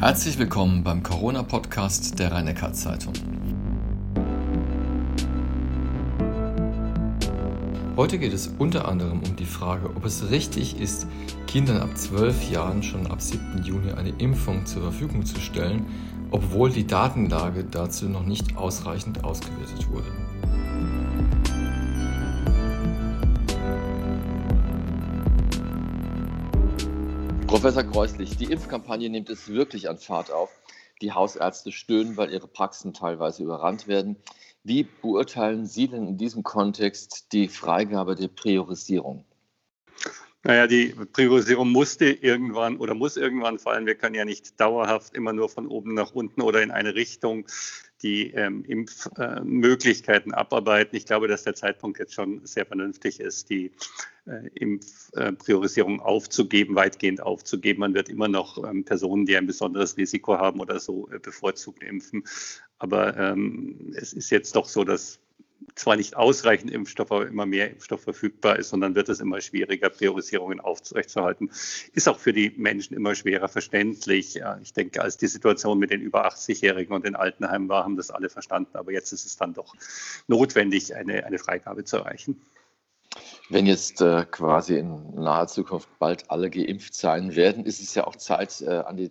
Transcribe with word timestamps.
Herzlich 0.00 0.38
willkommen 0.38 0.84
beim 0.84 1.02
Corona-Podcast 1.02 2.20
der 2.20 2.30
rhein 2.30 2.54
zeitung 2.72 3.12
Heute 7.96 8.20
geht 8.20 8.32
es 8.32 8.46
unter 8.46 8.86
anderem 8.86 9.20
um 9.24 9.34
die 9.34 9.44
Frage, 9.44 9.90
ob 9.96 10.04
es 10.04 10.30
richtig 10.30 10.78
ist, 10.80 11.08
Kindern 11.48 11.78
ab 11.78 11.98
12 11.98 12.48
Jahren 12.48 12.84
schon 12.84 13.08
ab 13.08 13.20
7. 13.20 13.64
Juni 13.64 13.90
eine 13.90 14.10
Impfung 14.10 14.66
zur 14.66 14.82
Verfügung 14.82 15.26
zu 15.26 15.40
stellen, 15.40 15.84
obwohl 16.30 16.70
die 16.70 16.86
Datenlage 16.86 17.64
dazu 17.64 18.08
noch 18.08 18.24
nicht 18.24 18.56
ausreichend 18.56 19.24
ausgewertet 19.24 19.90
wurde. 19.90 20.27
Professor 27.48 27.82
Kreuslich, 27.82 28.36
die 28.36 28.50
Impfkampagne 28.50 29.08
nimmt 29.08 29.30
es 29.30 29.48
wirklich 29.48 29.88
an 29.88 29.96
Fahrt 29.96 30.30
auf. 30.30 30.50
Die 31.00 31.12
Hausärzte 31.12 31.72
stöhnen, 31.72 32.18
weil 32.18 32.30
ihre 32.30 32.46
Praxen 32.46 32.92
teilweise 32.92 33.42
überrannt 33.42 33.88
werden. 33.88 34.16
Wie 34.64 34.82
beurteilen 34.82 35.64
Sie 35.64 35.88
denn 35.88 36.06
in 36.06 36.18
diesem 36.18 36.42
Kontext 36.42 37.32
die 37.32 37.48
Freigabe 37.48 38.16
der 38.16 38.28
Priorisierung? 38.28 39.24
Naja, 40.44 40.66
die 40.66 40.94
Priorisierung 41.12 41.72
musste 41.72 42.10
irgendwann 42.10 42.76
oder 42.76 42.92
muss 42.92 43.16
irgendwann 43.16 43.58
fallen. 43.58 43.86
Wir 43.86 43.94
können 43.94 44.14
ja 44.14 44.26
nicht 44.26 44.60
dauerhaft 44.60 45.14
immer 45.14 45.32
nur 45.32 45.48
von 45.48 45.66
oben 45.68 45.94
nach 45.94 46.12
unten 46.12 46.42
oder 46.42 46.62
in 46.62 46.70
eine 46.70 46.94
Richtung 46.94 47.46
die 48.02 48.30
ähm, 48.32 48.64
Impfmöglichkeiten 48.64 50.32
äh, 50.32 50.36
abarbeiten. 50.36 50.96
Ich 50.96 51.06
glaube, 51.06 51.28
dass 51.28 51.44
der 51.44 51.54
Zeitpunkt 51.54 51.98
jetzt 51.98 52.14
schon 52.14 52.44
sehr 52.44 52.66
vernünftig 52.66 53.20
ist, 53.20 53.50
die 53.50 53.72
äh, 54.26 54.48
Impfpriorisierung 54.54 56.00
aufzugeben, 56.00 56.76
weitgehend 56.76 57.20
aufzugeben. 57.20 57.80
Man 57.80 57.94
wird 57.94 58.08
immer 58.08 58.28
noch 58.28 58.62
ähm, 58.62 58.84
Personen, 58.84 59.26
die 59.26 59.36
ein 59.36 59.46
besonderes 59.46 59.96
Risiko 59.96 60.38
haben 60.38 60.60
oder 60.60 60.78
so, 60.80 61.08
äh, 61.10 61.18
bevorzugt 61.18 61.82
impfen. 61.82 62.24
Aber 62.78 63.16
ähm, 63.16 63.92
es 63.96 64.12
ist 64.12 64.30
jetzt 64.30 64.54
doch 64.54 64.68
so, 64.68 64.84
dass 64.84 65.18
zwar 65.74 65.96
nicht 65.96 66.16
ausreichend 66.16 66.70
Impfstoff, 66.70 67.12
aber 67.12 67.26
immer 67.26 67.46
mehr 67.46 67.70
Impfstoff 67.70 68.02
verfügbar 68.02 68.58
ist, 68.58 68.70
sondern 68.70 68.94
wird 68.94 69.08
es 69.08 69.20
immer 69.20 69.40
schwieriger, 69.40 69.90
Priorisierungen 69.90 70.60
aufrechtzuerhalten. 70.60 71.50
Ist 71.92 72.08
auch 72.08 72.18
für 72.18 72.32
die 72.32 72.50
Menschen 72.56 72.94
immer 72.94 73.14
schwerer 73.14 73.48
verständlich. 73.48 74.40
Ich 74.62 74.72
denke, 74.72 75.02
als 75.02 75.16
die 75.16 75.26
Situation 75.26 75.78
mit 75.78 75.90
den 75.90 76.00
über 76.00 76.26
80-Jährigen 76.26 76.94
und 76.94 77.04
den 77.04 77.16
Altenheimen 77.16 77.68
war, 77.68 77.84
haben 77.84 77.96
das 77.96 78.10
alle 78.10 78.28
verstanden. 78.28 78.76
Aber 78.76 78.92
jetzt 78.92 79.12
ist 79.12 79.26
es 79.26 79.36
dann 79.36 79.54
doch 79.54 79.74
notwendig, 80.26 80.94
eine, 80.94 81.24
eine 81.24 81.38
Freigabe 81.38 81.84
zu 81.84 81.98
erreichen. 81.98 82.40
Wenn 83.48 83.66
jetzt 83.66 84.00
äh, 84.02 84.26
quasi 84.30 84.76
in 84.76 85.14
naher 85.14 85.46
Zukunft 85.46 85.88
bald 85.98 86.30
alle 86.30 86.50
geimpft 86.50 86.94
sein 86.94 87.34
werden, 87.34 87.64
ist 87.64 87.80
es 87.80 87.94
ja 87.94 88.06
auch 88.06 88.16
Zeit, 88.16 88.60
äh, 88.60 88.68
an, 88.68 88.96
die, 88.96 89.10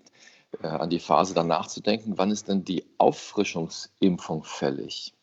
äh, 0.61 0.67
an 0.67 0.89
die 0.91 0.99
Phase 0.99 1.33
danach 1.33 1.67
zu 1.67 1.81
denken. 1.81 2.17
Wann 2.17 2.29
ist 2.29 2.47
denn 2.47 2.63
die 2.63 2.85
Auffrischungsimpfung 2.99 4.43
fällig? 4.43 5.16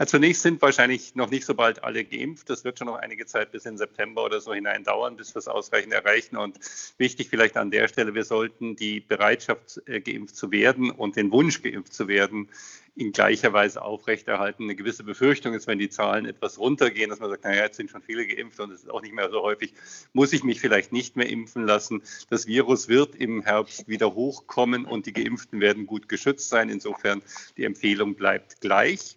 Also 0.00 0.12
zunächst 0.12 0.42
sind 0.42 0.62
wahrscheinlich 0.62 1.16
noch 1.16 1.28
nicht 1.28 1.44
so 1.44 1.54
bald 1.54 1.82
alle 1.82 2.04
geimpft. 2.04 2.48
Das 2.48 2.62
wird 2.62 2.78
schon 2.78 2.86
noch 2.86 2.94
einige 2.94 3.26
Zeit 3.26 3.50
bis 3.50 3.66
in 3.66 3.76
September 3.76 4.24
oder 4.24 4.40
so 4.40 4.54
hinein 4.54 4.84
dauern, 4.84 5.16
bis 5.16 5.34
wir 5.34 5.40
es 5.40 5.48
ausreichend 5.48 5.92
erreichen. 5.92 6.36
Und 6.36 6.56
wichtig 6.98 7.28
vielleicht 7.28 7.56
an 7.56 7.72
der 7.72 7.88
Stelle, 7.88 8.14
wir 8.14 8.22
sollten 8.22 8.76
die 8.76 9.00
Bereitschaft, 9.00 9.82
äh, 9.86 10.00
geimpft 10.00 10.36
zu 10.36 10.52
werden 10.52 10.92
und 10.92 11.16
den 11.16 11.32
Wunsch, 11.32 11.62
geimpft 11.62 11.92
zu 11.92 12.06
werden, 12.06 12.48
in 12.94 13.10
gleicher 13.10 13.52
Weise 13.52 13.82
aufrechterhalten. 13.82 14.64
Eine 14.64 14.76
gewisse 14.76 15.02
Befürchtung 15.02 15.54
ist, 15.54 15.66
wenn 15.66 15.80
die 15.80 15.88
Zahlen 15.88 16.26
etwas 16.26 16.58
runtergehen, 16.58 17.10
dass 17.10 17.18
man 17.18 17.30
sagt, 17.30 17.42
naja, 17.42 17.64
jetzt 17.64 17.76
sind 17.76 17.90
schon 17.90 18.02
viele 18.02 18.24
geimpft 18.24 18.60
und 18.60 18.70
es 18.70 18.82
ist 18.82 18.90
auch 18.90 19.02
nicht 19.02 19.14
mehr 19.14 19.30
so 19.30 19.42
häufig, 19.42 19.74
muss 20.12 20.32
ich 20.32 20.44
mich 20.44 20.60
vielleicht 20.60 20.92
nicht 20.92 21.16
mehr 21.16 21.28
impfen 21.28 21.66
lassen. 21.66 22.02
Das 22.30 22.46
Virus 22.46 22.86
wird 22.86 23.16
im 23.16 23.42
Herbst 23.42 23.88
wieder 23.88 24.14
hochkommen 24.14 24.84
und 24.84 25.06
die 25.06 25.12
Geimpften 25.12 25.60
werden 25.60 25.86
gut 25.86 26.08
geschützt 26.08 26.48
sein. 26.50 26.68
Insofern 26.68 27.20
die 27.56 27.64
Empfehlung 27.64 28.14
bleibt 28.14 28.60
gleich. 28.60 29.16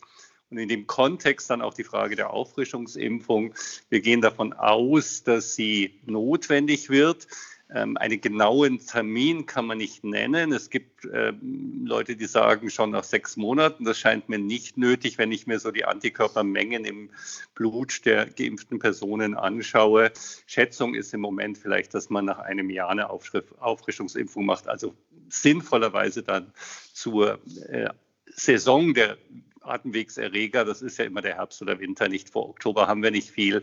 Und 0.52 0.58
in 0.58 0.68
dem 0.68 0.86
Kontext 0.86 1.50
dann 1.50 1.62
auch 1.62 1.74
die 1.74 1.86
Frage 1.86 2.18
der 2.18 2.32
Auffrischungsimpfung. 2.32 3.54
Wir 3.90 4.02
gehen 4.02 4.20
davon 4.20 4.52
aus, 4.52 5.24
dass 5.24 5.56
sie 5.56 6.00
notwendig 6.06 6.90
wird. 6.90 7.28
Ähm, 7.74 7.96
einen 7.96 8.20
genauen 8.20 8.86
Termin 8.86 9.46
kann 9.46 9.66
man 9.66 9.78
nicht 9.78 10.04
nennen. 10.04 10.52
Es 10.52 10.70
gibt 10.70 11.08
ähm, 11.14 11.86
Leute, 11.86 12.18
die 12.18 12.26
sagen 12.26 12.70
schon 12.70 12.92
nach 12.92 13.06
sechs 13.06 13.38
Monaten. 13.38 13.86
Das 13.86 13.98
scheint 13.98 14.28
mir 14.28 14.40
nicht 14.40 14.78
nötig, 14.78 15.18
wenn 15.18 15.32
ich 15.32 15.48
mir 15.48 15.58
so 15.58 15.72
die 15.72 15.86
Antikörpermengen 15.86 16.84
im 16.84 17.10
Blut 17.56 18.06
der 18.06 18.26
geimpften 18.26 18.80
Personen 18.80 19.36
anschaue. 19.36 20.12
Schätzung 20.48 20.96
ist 20.96 21.14
im 21.14 21.22
Moment 21.22 21.58
vielleicht, 21.58 21.94
dass 21.94 22.10
man 22.10 22.26
nach 22.26 22.40
einem 22.40 22.70
Jahr 22.70 22.90
eine 22.90 23.10
Auffrischungsimpfung 23.10 24.46
macht. 24.46 24.68
Also 24.68 24.94
sinnvollerweise 25.30 26.24
dann 26.24 26.52
zur 26.92 27.40
äh, 27.70 27.88
Saison 28.26 28.94
der 28.94 29.18
Atemwegserreger, 29.62 30.66
das 30.66 30.82
ist 30.82 30.98
ja 30.98 31.06
immer 31.06 31.22
der 31.22 31.36
Herbst 31.36 31.62
oder 31.62 31.80
Winter, 31.80 32.08
nicht 32.08 32.30
vor 32.30 32.50
Oktober 32.50 32.88
haben 32.88 33.04
wir 33.04 33.12
nicht 33.12 33.32
viel. 33.32 33.62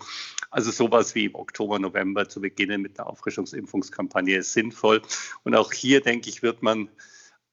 Also 0.51 0.71
sowas 0.71 1.15
wie 1.15 1.27
im 1.27 1.35
Oktober, 1.35 1.79
November 1.79 2.29
zu 2.29 2.41
beginnen 2.41 2.83
mit 2.83 2.99
einer 2.99 3.09
Auffrischungsimpfungskampagne 3.09 4.37
ist 4.37 4.53
sinnvoll. 4.53 5.03
Und 5.45 5.55
auch 5.55 5.73
hier, 5.73 6.01
denke 6.01 6.29
ich, 6.29 6.43
wird 6.43 6.63
man 6.63 6.89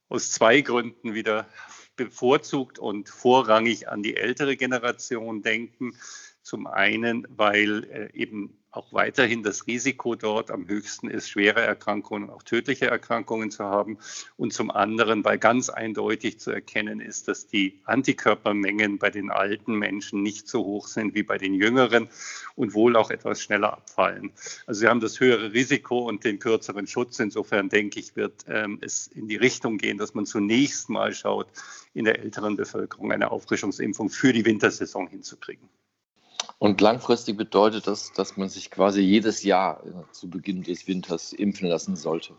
aus 0.09 0.31
zwei 0.31 0.61
Gründen 0.61 1.13
wieder 1.13 1.47
bevorzugt 1.95 2.79
und 2.79 3.09
vorrangig 3.09 3.89
an 3.89 4.03
die 4.03 4.15
ältere 4.15 4.57
Generation 4.57 5.41
denken. 5.41 5.95
Zum 6.41 6.67
einen, 6.67 7.25
weil 7.29 7.85
äh, 7.85 8.13
eben 8.13 8.57
auch 8.75 8.91
weiterhin 8.91 9.43
das 9.43 9.67
Risiko 9.67 10.15
dort 10.15 10.51
am 10.51 10.67
höchsten 10.67 11.09
ist, 11.09 11.29
schwere 11.29 11.61
Erkrankungen, 11.61 12.29
auch 12.29 12.43
tödliche 12.43 12.87
Erkrankungen 12.87 13.51
zu 13.51 13.63
haben. 13.63 13.97
Und 14.37 14.53
zum 14.53 14.71
anderen, 14.71 15.23
weil 15.23 15.37
ganz 15.37 15.69
eindeutig 15.69 16.39
zu 16.39 16.51
erkennen 16.51 16.99
ist, 16.99 17.27
dass 17.27 17.47
die 17.47 17.79
Antikörpermengen 17.85 18.97
bei 18.97 19.09
den 19.09 19.31
alten 19.31 19.75
Menschen 19.75 20.21
nicht 20.21 20.47
so 20.47 20.63
hoch 20.63 20.87
sind 20.87 21.15
wie 21.15 21.23
bei 21.23 21.37
den 21.37 21.53
jüngeren 21.53 22.09
und 22.55 22.73
wohl 22.73 22.95
auch 22.95 23.11
etwas 23.11 23.41
schneller 23.41 23.73
abfallen. 23.73 24.31
Also 24.65 24.81
sie 24.81 24.87
haben 24.87 24.99
das 24.99 25.19
höhere 25.19 25.53
Risiko 25.53 26.07
und 26.07 26.23
den 26.23 26.39
kürzeren 26.39 26.87
Schutz. 26.87 27.19
Insofern 27.19 27.69
denke 27.69 27.99
ich, 27.99 28.15
wird 28.15 28.45
ähm, 28.47 28.79
es 28.81 29.07
in 29.07 29.27
die 29.27 29.37
Richtung 29.37 29.77
gehen, 29.77 29.97
dass 29.97 30.13
man 30.13 30.25
zunächst 30.25 30.89
mal 30.89 31.13
schaut, 31.13 31.47
in 31.93 32.05
der 32.05 32.19
älteren 32.19 32.55
Bevölkerung 32.55 33.11
eine 33.11 33.31
Auffrischungsimpfung 33.31 34.09
für 34.09 34.33
die 34.33 34.45
Wintersaison 34.45 35.07
hinzukriegen. 35.07 35.69
Und 36.65 36.81
langfristig 36.81 37.37
bedeutet 37.37 37.85
das, 37.85 38.11
dass 38.11 38.37
man 38.37 38.49
sich 38.49 38.71
quasi 38.71 38.99
jedes 38.99 39.43
Jahr 39.43 39.83
äh, 39.85 40.11
zu 40.11 40.27
Beginn 40.27 40.63
des 40.63 40.87
Winters 40.87 41.31
impfen 41.31 41.67
lassen 41.67 41.95
sollte. 41.95 42.33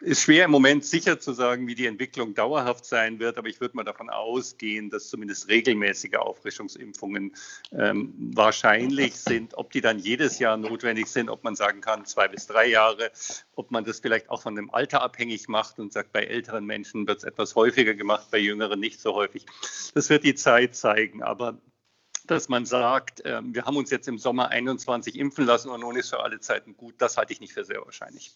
Ist 0.00 0.22
schwer 0.22 0.46
im 0.46 0.50
Moment 0.50 0.84
sicher 0.84 1.20
zu 1.20 1.32
sagen, 1.32 1.68
wie 1.68 1.76
die 1.76 1.86
Entwicklung 1.86 2.34
dauerhaft 2.34 2.84
sein 2.84 3.20
wird, 3.20 3.38
aber 3.38 3.46
ich 3.46 3.60
würde 3.60 3.76
mal 3.76 3.84
davon 3.84 4.10
ausgehen, 4.10 4.90
dass 4.90 5.10
zumindest 5.10 5.48
regelmäßige 5.48 6.14
Auffrischungsimpfungen 6.14 7.36
ähm, 7.70 8.32
wahrscheinlich 8.34 9.14
sind. 9.14 9.56
Ob 9.56 9.70
die 9.70 9.80
dann 9.80 10.00
jedes 10.00 10.40
Jahr 10.40 10.56
notwendig 10.56 11.06
sind, 11.06 11.30
ob 11.30 11.44
man 11.44 11.54
sagen 11.54 11.82
kann, 11.82 12.06
zwei 12.06 12.26
bis 12.26 12.48
drei 12.48 12.66
Jahre, 12.66 13.12
ob 13.54 13.70
man 13.70 13.84
das 13.84 14.00
vielleicht 14.00 14.28
auch 14.28 14.42
von 14.42 14.56
dem 14.56 14.74
Alter 14.74 15.02
abhängig 15.02 15.46
macht 15.46 15.78
und 15.78 15.92
sagt, 15.92 16.12
bei 16.12 16.24
älteren 16.24 16.64
Menschen 16.64 17.06
wird 17.06 17.18
es 17.18 17.24
etwas 17.24 17.54
häufiger 17.54 17.94
gemacht, 17.94 18.26
bei 18.32 18.38
jüngeren 18.38 18.80
nicht 18.80 19.00
so 19.00 19.14
häufig. 19.14 19.46
Das 19.94 20.10
wird 20.10 20.24
die 20.24 20.34
Zeit 20.34 20.74
zeigen, 20.74 21.22
aber 21.22 21.60
dass 22.26 22.48
man 22.48 22.66
sagt, 22.66 23.22
ähm, 23.24 23.54
wir 23.54 23.64
haben 23.64 23.76
uns 23.76 23.90
jetzt 23.90 24.08
im 24.08 24.18
Sommer 24.18 24.48
21 24.48 25.18
impfen 25.18 25.44
lassen 25.44 25.68
und 25.68 25.80
nun 25.80 25.96
ist 25.96 26.10
für 26.10 26.20
alle 26.20 26.40
Zeiten 26.40 26.76
gut, 26.76 26.94
das 26.98 27.16
halte 27.16 27.32
ich 27.32 27.40
nicht 27.40 27.52
für 27.52 27.64
sehr 27.64 27.84
wahrscheinlich. 27.84 28.32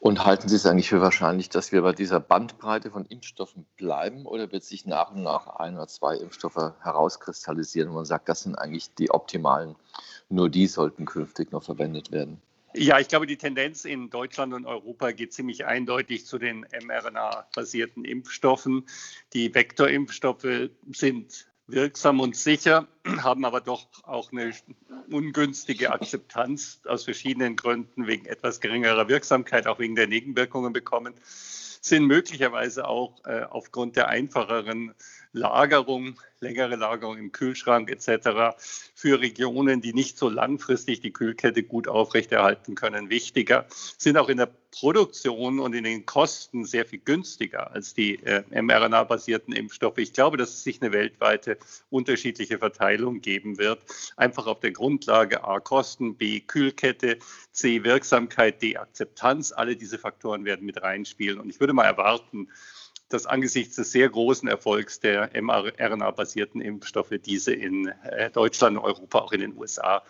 Und 0.00 0.24
halten 0.24 0.48
Sie 0.48 0.56
es 0.56 0.66
eigentlich 0.66 0.88
für 0.88 1.00
wahrscheinlich, 1.00 1.48
dass 1.48 1.72
wir 1.72 1.82
bei 1.82 1.92
dieser 1.92 2.20
Bandbreite 2.20 2.90
von 2.90 3.06
Impfstoffen 3.06 3.64
bleiben 3.76 4.26
oder 4.26 4.52
wird 4.52 4.64
sich 4.64 4.84
nach 4.84 5.12
und 5.12 5.22
nach 5.22 5.46
ein 5.46 5.76
oder 5.76 5.86
zwei 5.86 6.16
Impfstoffe 6.16 6.74
herauskristallisieren 6.82 7.88
und 7.88 7.94
man 7.94 8.04
sagt, 8.04 8.28
das 8.28 8.42
sind 8.42 8.56
eigentlich 8.56 8.92
die 8.94 9.10
optimalen, 9.10 9.76
nur 10.28 10.50
die 10.50 10.66
sollten 10.66 11.06
künftig 11.06 11.52
noch 11.52 11.62
verwendet 11.62 12.12
werden? 12.12 12.42
Ja, 12.76 12.98
ich 12.98 13.06
glaube, 13.06 13.26
die 13.26 13.36
Tendenz 13.36 13.84
in 13.84 14.10
Deutschland 14.10 14.52
und 14.52 14.66
Europa 14.66 15.12
geht 15.12 15.32
ziemlich 15.32 15.64
eindeutig 15.64 16.26
zu 16.26 16.38
den 16.38 16.66
mRNA-basierten 16.84 18.04
Impfstoffen. 18.04 18.86
Die 19.32 19.54
Vektorimpfstoffe 19.54 20.70
sind 20.90 21.46
wirksam 21.66 22.20
und 22.20 22.36
sicher, 22.36 22.86
haben 23.22 23.44
aber 23.44 23.60
doch 23.60 23.86
auch 24.04 24.32
eine 24.32 24.52
ungünstige 25.10 25.92
Akzeptanz 25.92 26.80
aus 26.86 27.04
verschiedenen 27.04 27.56
Gründen 27.56 28.06
wegen 28.06 28.26
etwas 28.26 28.60
geringerer 28.60 29.08
Wirksamkeit, 29.08 29.66
auch 29.66 29.78
wegen 29.78 29.94
der 29.94 30.06
Nebenwirkungen 30.06 30.72
bekommen, 30.72 31.14
sind 31.80 32.06
möglicherweise 32.06 32.86
auch 32.88 33.24
äh, 33.24 33.42
aufgrund 33.42 33.96
der 33.96 34.08
einfacheren 34.08 34.94
Lagerung, 35.34 36.20
längere 36.38 36.76
Lagerung 36.76 37.18
im 37.18 37.32
Kühlschrank 37.32 37.90
etc. 37.90 38.56
für 38.94 39.20
Regionen, 39.20 39.80
die 39.80 39.92
nicht 39.92 40.16
so 40.16 40.28
langfristig 40.28 41.00
die 41.00 41.12
Kühlkette 41.12 41.64
gut 41.64 41.88
aufrechterhalten 41.88 42.76
können, 42.76 43.10
wichtiger, 43.10 43.66
sind 43.98 44.16
auch 44.16 44.28
in 44.28 44.36
der 44.38 44.48
Produktion 44.70 45.58
und 45.58 45.74
in 45.74 45.84
den 45.84 46.06
Kosten 46.06 46.64
sehr 46.64 46.84
viel 46.84 47.00
günstiger 47.00 47.72
als 47.72 47.94
die 47.94 48.16
äh, 48.24 48.42
mRNA-basierten 48.50 49.54
Impfstoffe. 49.54 49.98
Ich 49.98 50.12
glaube, 50.12 50.36
dass 50.36 50.50
es 50.50 50.64
sich 50.64 50.80
eine 50.80 50.92
weltweite 50.92 51.58
unterschiedliche 51.90 52.58
Verteilung 52.58 53.20
geben 53.20 53.58
wird, 53.58 53.82
einfach 54.16 54.46
auf 54.46 54.60
der 54.60 54.72
Grundlage 54.72 55.44
A 55.44 55.60
Kosten, 55.60 56.16
B 56.16 56.40
Kühlkette, 56.40 57.18
C 57.52 57.84
Wirksamkeit, 57.84 58.62
D 58.62 58.76
Akzeptanz. 58.76 59.52
Alle 59.52 59.76
diese 59.76 59.98
Faktoren 59.98 60.44
werden 60.44 60.66
mit 60.66 60.82
reinspielen. 60.82 61.40
Und 61.40 61.50
ich 61.50 61.60
würde 61.60 61.72
mal 61.72 61.84
erwarten, 61.84 62.48
dass 63.08 63.26
angesichts 63.26 63.76
des 63.76 63.92
sehr 63.92 64.08
großen 64.08 64.48
Erfolgs 64.48 65.00
der 65.00 65.30
mRNA-basierten 65.40 66.60
Impfstoffe 66.60 67.14
diese 67.24 67.52
in 67.52 67.88
äh, 68.04 68.30
Deutschland, 68.30 68.78
Europa, 68.78 69.20
auch 69.20 69.32
in 69.32 69.40
den 69.40 69.56
USA 69.56 70.02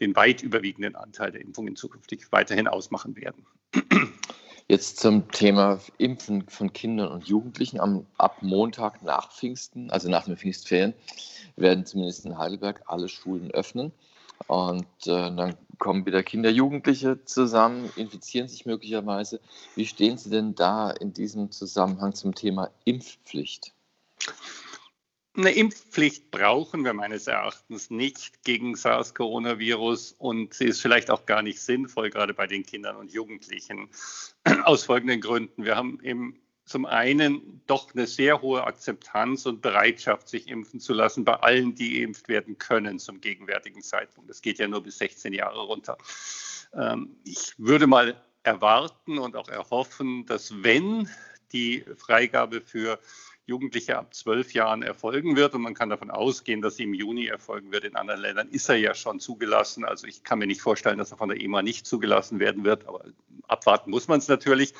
den 0.00 0.14
weit 0.16 0.42
überwiegenden 0.42 0.96
Anteil 0.96 1.32
der 1.32 1.40
Impfungen 1.40 1.76
zukünftig 1.76 2.30
weiterhin 2.30 2.68
ausmachen 2.68 3.16
werden. 3.16 3.44
Jetzt 4.70 5.00
zum 5.00 5.30
Thema 5.30 5.80
Impfen 5.96 6.46
von 6.46 6.72
Kindern 6.72 7.08
und 7.08 7.26
Jugendlichen. 7.26 7.80
Am, 7.80 8.06
ab 8.18 8.42
Montag 8.42 9.02
nach 9.02 9.32
Pfingsten, 9.32 9.90
also 9.90 10.10
nach 10.10 10.26
den 10.26 10.36
Pfingstferien, 10.36 10.92
werden 11.56 11.86
zumindest 11.86 12.26
in 12.26 12.36
Heidelberg 12.36 12.82
alle 12.86 13.08
Schulen 13.08 13.50
öffnen. 13.50 13.92
Und 14.46 14.86
äh, 15.06 15.34
dann 15.34 15.56
kommen 15.78 16.06
wieder 16.06 16.22
Kinder, 16.22 16.50
Jugendliche 16.50 17.24
zusammen, 17.24 17.90
infizieren 17.96 18.48
sich 18.48 18.66
möglicherweise. 18.66 19.40
Wie 19.74 19.86
stehen 19.86 20.18
Sie 20.18 20.30
denn 20.30 20.54
da 20.54 20.90
in 20.90 21.12
diesem 21.12 21.50
Zusammenhang 21.50 22.14
zum 22.14 22.34
Thema 22.34 22.70
Impfpflicht? 22.84 23.72
Eine 25.36 25.52
Impfpflicht 25.52 26.32
brauchen 26.32 26.84
wir 26.84 26.94
meines 26.94 27.28
Erachtens 27.28 27.90
nicht 27.90 28.42
gegen 28.42 28.74
SARS-Coronavirus 28.74 30.16
und 30.18 30.52
sie 30.52 30.64
ist 30.64 30.80
vielleicht 30.80 31.10
auch 31.12 31.26
gar 31.26 31.42
nicht 31.42 31.60
sinnvoll, 31.60 32.10
gerade 32.10 32.34
bei 32.34 32.48
den 32.48 32.66
Kindern 32.66 32.96
und 32.96 33.12
Jugendlichen, 33.12 33.88
aus 34.64 34.84
folgenden 34.84 35.20
Gründen. 35.20 35.64
Wir 35.64 35.76
haben 35.76 36.00
im 36.00 36.40
zum 36.68 36.84
einen 36.84 37.62
doch 37.66 37.94
eine 37.94 38.06
sehr 38.06 38.42
hohe 38.42 38.64
Akzeptanz 38.64 39.46
und 39.46 39.62
Bereitschaft, 39.62 40.28
sich 40.28 40.48
impfen 40.48 40.80
zu 40.80 40.92
lassen 40.92 41.24
bei 41.24 41.34
allen, 41.34 41.74
die 41.74 42.00
geimpft 42.00 42.28
werden 42.28 42.58
können 42.58 42.98
zum 42.98 43.20
gegenwärtigen 43.20 43.82
Zeitpunkt. 43.82 44.28
Das 44.28 44.42
geht 44.42 44.58
ja 44.58 44.68
nur 44.68 44.82
bis 44.82 44.98
16 44.98 45.32
Jahre 45.32 45.60
runter. 45.60 45.96
Ähm, 46.74 47.16
ich 47.24 47.54
würde 47.56 47.86
mal 47.86 48.22
erwarten 48.42 49.18
und 49.18 49.34
auch 49.34 49.48
erhoffen, 49.48 50.26
dass 50.26 50.62
wenn 50.62 51.08
die 51.52 51.84
Freigabe 51.96 52.60
für 52.60 52.98
Jugendliche 53.48 53.96
ab 53.96 54.14
zwölf 54.14 54.52
Jahren 54.52 54.82
erfolgen 54.82 55.34
wird. 55.34 55.54
Und 55.54 55.62
man 55.62 55.74
kann 55.74 55.88
davon 55.88 56.10
ausgehen, 56.10 56.60
dass 56.60 56.76
sie 56.76 56.84
im 56.84 56.92
Juni 56.92 57.26
erfolgen 57.26 57.72
wird. 57.72 57.84
In 57.84 57.96
anderen 57.96 58.20
Ländern 58.20 58.48
ist 58.50 58.68
er 58.68 58.76
ja 58.76 58.94
schon 58.94 59.20
zugelassen. 59.20 59.84
Also 59.84 60.06
ich 60.06 60.22
kann 60.22 60.38
mir 60.38 60.46
nicht 60.46 60.60
vorstellen, 60.60 60.98
dass 60.98 61.12
er 61.12 61.16
von 61.16 61.30
der 61.30 61.40
EMA 61.40 61.62
nicht 61.62 61.86
zugelassen 61.86 62.40
werden 62.40 62.64
wird. 62.64 62.86
Aber 62.86 63.04
abwarten 63.48 63.90
muss 63.90 64.06
man 64.06 64.18
es 64.18 64.28
natürlich. 64.28 64.74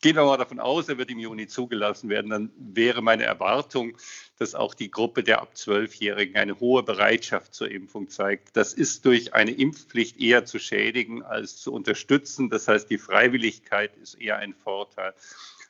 Gehen 0.00 0.16
wir 0.16 0.24
mal 0.24 0.36
davon 0.36 0.60
aus, 0.60 0.88
er 0.88 0.98
wird 0.98 1.10
im 1.10 1.18
Juni 1.18 1.46
zugelassen 1.46 2.08
werden. 2.08 2.30
Dann 2.30 2.50
wäre 2.56 3.02
meine 3.02 3.24
Erwartung, 3.24 3.96
dass 4.38 4.54
auch 4.54 4.74
die 4.74 4.90
Gruppe 4.90 5.24
der 5.24 5.40
ab 5.40 5.56
zwölfjährigen 5.56 6.36
eine 6.36 6.60
hohe 6.60 6.82
Bereitschaft 6.82 7.54
zur 7.54 7.70
Impfung 7.70 8.08
zeigt. 8.10 8.56
Das 8.56 8.74
ist 8.74 9.06
durch 9.06 9.34
eine 9.34 9.52
Impfpflicht 9.52 10.20
eher 10.20 10.44
zu 10.44 10.58
schädigen 10.58 11.22
als 11.22 11.56
zu 11.56 11.72
unterstützen. 11.72 12.50
Das 12.50 12.68
heißt, 12.68 12.90
die 12.90 12.98
Freiwilligkeit 12.98 13.96
ist 13.96 14.14
eher 14.20 14.36
ein 14.36 14.54
Vorteil. 14.54 15.14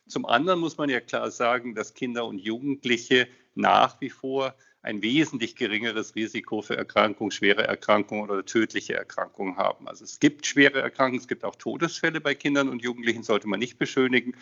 Zum 0.06 0.26
anderen 0.26 0.60
muss 0.60 0.76
man 0.76 0.90
ja 0.90 1.00
klar 1.00 1.30
sagen, 1.30 1.74
dass 1.74 1.94
Kinder 1.94 2.26
und 2.26 2.38
Jugendliche 2.38 3.26
nach 3.54 4.00
wie 4.00 4.10
vor 4.10 4.54
ein 4.82 5.00
wesentlich 5.00 5.56
geringeres 5.56 6.14
Risiko 6.14 6.60
für 6.60 6.76
Erkrankungen, 6.76 7.30
schwere 7.30 7.66
Erkrankungen 7.66 8.28
oder 8.28 8.44
tödliche 8.44 8.94
Erkrankungen 8.94 9.56
haben. 9.56 9.88
Also 9.88 10.04
es 10.04 10.20
gibt 10.20 10.44
schwere 10.44 10.82
Erkrankungen, 10.82 11.20
es 11.20 11.28
gibt 11.28 11.42
auch 11.42 11.56
Todesfälle 11.56 12.20
bei 12.20 12.34
Kindern 12.34 12.68
und 12.68 12.82
Jugendlichen, 12.82 13.22
sollte 13.22 13.48
man 13.48 13.60
nicht 13.60 13.78
beschönigen. 13.78 14.36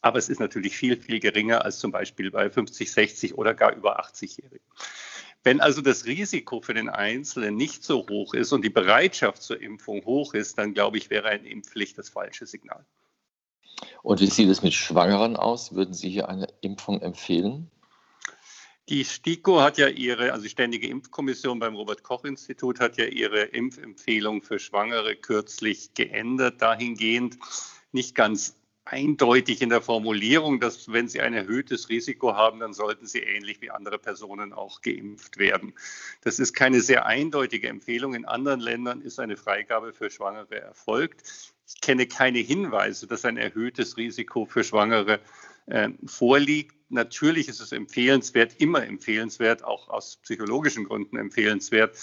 Aber 0.00 0.18
es 0.18 0.28
ist 0.28 0.38
natürlich 0.38 0.76
viel, 0.76 0.96
viel 0.96 1.18
geringer 1.18 1.64
als 1.64 1.80
zum 1.80 1.90
Beispiel 1.90 2.30
bei 2.30 2.48
50, 2.48 2.92
60 2.92 3.36
oder 3.36 3.52
gar 3.52 3.74
über 3.74 4.00
80-Jährigen. 4.00 4.64
Wenn 5.42 5.60
also 5.60 5.80
das 5.80 6.04
Risiko 6.04 6.60
für 6.60 6.74
den 6.74 6.88
Einzelnen 6.88 7.56
nicht 7.56 7.82
so 7.82 8.06
hoch 8.08 8.34
ist 8.34 8.52
und 8.52 8.62
die 8.62 8.70
Bereitschaft 8.70 9.42
zur 9.42 9.60
Impfung 9.60 10.04
hoch 10.04 10.34
ist, 10.34 10.56
dann 10.58 10.72
glaube 10.72 10.98
ich, 10.98 11.10
wäre 11.10 11.28
eine 11.28 11.48
Impfpflicht 11.48 11.98
das 11.98 12.10
falsche 12.10 12.46
Signal. 12.46 12.84
Und 14.02 14.20
wie 14.20 14.26
sieht 14.26 14.48
es 14.48 14.62
mit 14.62 14.74
Schwangeren 14.74 15.36
aus? 15.36 15.74
Würden 15.74 15.94
Sie 15.94 16.10
hier 16.10 16.28
eine 16.28 16.48
Impfung 16.60 17.00
empfehlen? 17.00 17.70
Die 18.88 19.04
STIKO 19.04 19.60
hat 19.60 19.78
ja 19.78 19.86
ihre, 19.86 20.32
also 20.32 20.42
die 20.42 20.48
Ständige 20.48 20.88
Impfkommission 20.88 21.60
beim 21.60 21.76
Robert-Koch-Institut 21.76 22.80
hat 22.80 22.96
ja 22.96 23.04
ihre 23.04 23.42
Impfempfehlung 23.42 24.42
für 24.42 24.58
Schwangere 24.58 25.14
kürzlich 25.14 25.94
geändert, 25.94 26.60
dahingehend 26.60 27.38
nicht 27.92 28.16
ganz 28.16 28.56
eindeutig 28.90 29.62
in 29.62 29.68
der 29.68 29.80
Formulierung, 29.80 30.58
dass 30.58 30.92
wenn 30.92 31.08
sie 31.08 31.20
ein 31.20 31.32
erhöhtes 31.32 31.88
Risiko 31.88 32.34
haben, 32.34 32.58
dann 32.58 32.72
sollten 32.72 33.06
sie 33.06 33.20
ähnlich 33.20 33.60
wie 33.60 33.70
andere 33.70 33.98
Personen 33.98 34.52
auch 34.52 34.82
geimpft 34.82 35.38
werden. 35.38 35.74
Das 36.22 36.38
ist 36.38 36.54
keine 36.54 36.80
sehr 36.80 37.06
eindeutige 37.06 37.68
Empfehlung. 37.68 38.14
In 38.14 38.24
anderen 38.24 38.60
Ländern 38.60 39.00
ist 39.00 39.20
eine 39.20 39.36
Freigabe 39.36 39.92
für 39.92 40.10
Schwangere 40.10 40.60
erfolgt. 40.60 41.22
Ich 41.68 41.80
kenne 41.80 42.06
keine 42.06 42.40
Hinweise, 42.40 43.06
dass 43.06 43.24
ein 43.24 43.36
erhöhtes 43.36 43.96
Risiko 43.96 44.44
für 44.44 44.64
Schwangere 44.64 45.20
äh, 45.66 45.90
vorliegt. 46.06 46.74
Natürlich 46.88 47.48
ist 47.48 47.60
es 47.60 47.70
empfehlenswert, 47.70 48.56
immer 48.58 48.84
empfehlenswert, 48.84 49.62
auch 49.62 49.88
aus 49.88 50.16
psychologischen 50.16 50.84
Gründen 50.84 51.16
empfehlenswert, 51.16 51.96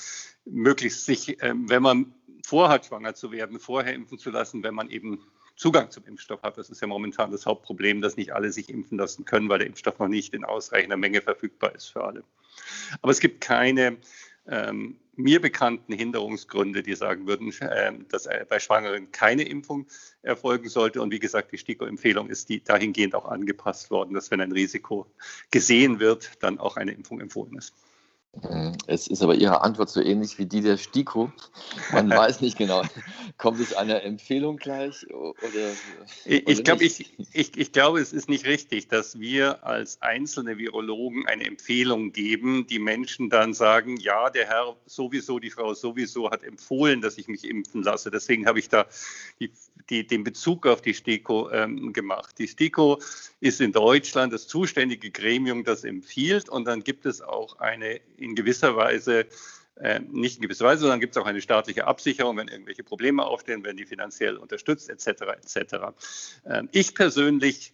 möglichst 0.46 1.06
sich, 1.06 1.42
äh, 1.42 1.54
wenn 1.54 1.84
man 1.84 2.14
vorhat, 2.46 2.86
schwanger 2.86 3.14
zu 3.14 3.34
werden, 3.34 3.60
vorher 3.60 3.94
impfen 3.94 4.18
zu 4.18 4.30
lassen, 4.30 4.64
wenn 4.64 4.74
man 4.74 4.90
eben 4.90 5.20
Zugang 5.58 5.90
zum 5.92 6.06
Impfstoff 6.06 6.44
hat. 6.44 6.58
Das 6.58 6.70
ist 6.70 6.82
ja 6.82 6.88
momentan 6.88 7.32
das 7.32 7.46
Hauptproblem, 7.46 8.02
dass 8.02 8.16
nicht 8.16 8.34
alle 8.34 8.52
sich 8.52 8.70
impfen 8.70 8.98
lassen 8.98 9.26
können, 9.26 9.50
weil 9.50 9.58
der 9.60 9.68
Impfstoff 9.68 10.00
noch 10.00 10.08
nicht 10.08 10.34
in 10.34 10.46
ausreichender 10.46 10.98
Menge 10.98 11.22
verfügbar 11.22 11.76
ist 11.76 11.88
für 11.88 12.04
alle. 12.04 12.24
Aber 13.02 13.12
es 13.12 13.20
gibt 13.20 13.42
keine 13.42 13.98
ähm, 14.48 14.98
mir 15.16 15.42
bekannten 15.42 15.94
Hinderungsgründe, 15.94 16.84
die 16.84 16.94
sagen 16.94 17.28
würden, 17.28 17.52
äh, 17.60 17.92
dass 18.10 18.30
bei 18.48 18.60
Schwangeren 18.60 19.12
keine 19.12 19.44
Impfung 19.44 19.88
erfolgen 20.22 20.70
sollte. 20.70 21.02
Und 21.02 21.12
wie 21.12 21.20
gesagt, 21.20 21.52
die 21.52 21.58
STIKO-Empfehlung 21.58 22.30
ist 22.30 22.50
die 22.50 22.64
dahingehend 22.64 23.16
auch 23.16 23.26
angepasst 23.26 23.90
worden, 23.90 24.14
dass 24.14 24.30
wenn 24.30 24.42
ein 24.42 24.52
Risiko 24.52 25.08
gesehen 25.50 26.00
wird, 26.00 26.32
dann 26.40 26.60
auch 26.60 26.78
eine 26.78 26.92
Impfung 26.92 27.20
empfohlen 27.20 27.58
ist. 27.58 27.74
Mhm. 28.44 28.78
Es 28.86 29.08
ist 29.08 29.24
aber 29.24 29.36
Ihre 29.36 29.62
Antwort 29.62 29.90
so 29.90 30.02
ähnlich 30.02 30.38
wie 30.38 30.46
die 30.46 30.62
der 30.62 30.78
STIKO. 30.78 31.32
Man 31.92 32.10
weiß 32.12 32.42
nicht 32.42 32.58
genau. 32.58 32.84
Kommt 33.38 33.60
es 33.60 33.72
einer 33.72 34.02
Empfehlung 34.02 34.58
gleich? 34.58 35.06
Oder, 35.12 35.36
ich, 36.26 36.48
ich, 36.48 36.64
glaub, 36.64 36.82
ich, 36.82 37.14
ich, 37.34 37.56
ich 37.56 37.72
glaube, 37.72 38.00
es 38.00 38.12
ist 38.12 38.30
nicht 38.30 38.46
richtig, 38.48 38.88
dass 38.88 39.20
wir 39.20 39.64
als 39.64 40.02
einzelne 40.02 40.58
Virologen 40.58 41.28
eine 41.28 41.46
Empfehlung 41.46 42.14
geben, 42.14 42.66
die 42.66 42.80
Menschen 42.80 43.30
dann 43.30 43.54
sagen, 43.54 43.98
ja, 43.98 44.32
der 44.32 44.48
Herr 44.48 44.76
sowieso, 44.88 45.38
die 45.38 45.52
Frau 45.52 45.76
sowieso 45.76 46.32
hat 46.32 46.44
empfohlen, 46.44 47.00
dass 47.02 47.20
ich 47.20 47.28
mich 47.28 47.44
impfen 47.44 47.84
lasse. 47.84 48.10
Deswegen 48.10 48.48
habe 48.48 48.58
ich 48.58 48.70
da 48.70 48.88
die, 49.40 49.52
die, 49.92 50.08
den 50.08 50.24
Bezug 50.24 50.66
auf 50.66 50.82
die 50.82 50.96
STIKO 50.96 51.52
ähm, 51.52 51.94
gemacht. 51.94 52.40
Die 52.40 52.48
STIKO 52.48 53.00
ist 53.40 53.62
in 53.62 53.72
Deutschland 53.72 54.34
das 54.34 54.48
zuständige 54.48 55.12
Gremium, 55.12 55.64
das 55.64 55.84
empfiehlt. 55.84 56.50
Und 56.50 56.66
dann 56.66 56.84
gibt 56.84 57.06
es 57.06 57.22
auch 57.22 57.60
eine 57.60 58.02
in 58.18 58.34
gewisser 58.34 58.76
Weise, 58.76 59.28
äh, 59.82 60.00
nicht 60.00 60.38
in 60.38 60.42
gewisser 60.44 60.66
Weise, 60.66 60.82
sondern 60.82 61.00
gibt 61.00 61.16
es 61.16 61.22
auch 61.22 61.26
eine 61.26 61.42
staatliche 61.42 61.88
Absicherung, 61.88 62.38
wenn 62.38 62.48
irgendwelche 62.48 62.84
Probleme 62.84 63.26
aufstehen, 63.26 63.64
werden 63.64 63.78
die 63.78 63.86
finanziell 63.86 64.38
unterstützt, 64.38 64.90
etc. 64.90 65.24
etc. 65.42 65.74
Äh, 66.44 66.64
ich 66.72 66.96
persönlich 66.96 67.74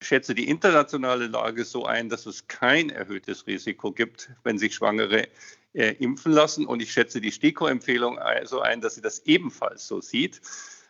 schätze 0.00 0.34
die 0.34 0.48
internationale 0.48 1.26
Lage 1.26 1.64
so 1.64 1.84
ein, 1.84 2.08
dass 2.08 2.26
es 2.26 2.46
kein 2.46 2.90
erhöhtes 2.90 3.46
Risiko 3.46 3.92
gibt, 3.92 4.30
wenn 4.44 4.58
sich 4.58 4.74
Schwangere 4.74 5.26
äh, 5.74 5.94
impfen 5.98 6.32
lassen. 6.32 6.66
Und 6.66 6.80
ich 6.80 6.92
schätze 6.92 7.20
die 7.20 7.32
STIKO-Empfehlung 7.32 8.18
so 8.44 8.60
ein, 8.60 8.80
dass 8.80 8.94
sie 8.94 9.02
das 9.02 9.20
ebenfalls 9.20 9.88
so 9.88 10.00
sieht. 10.00 10.40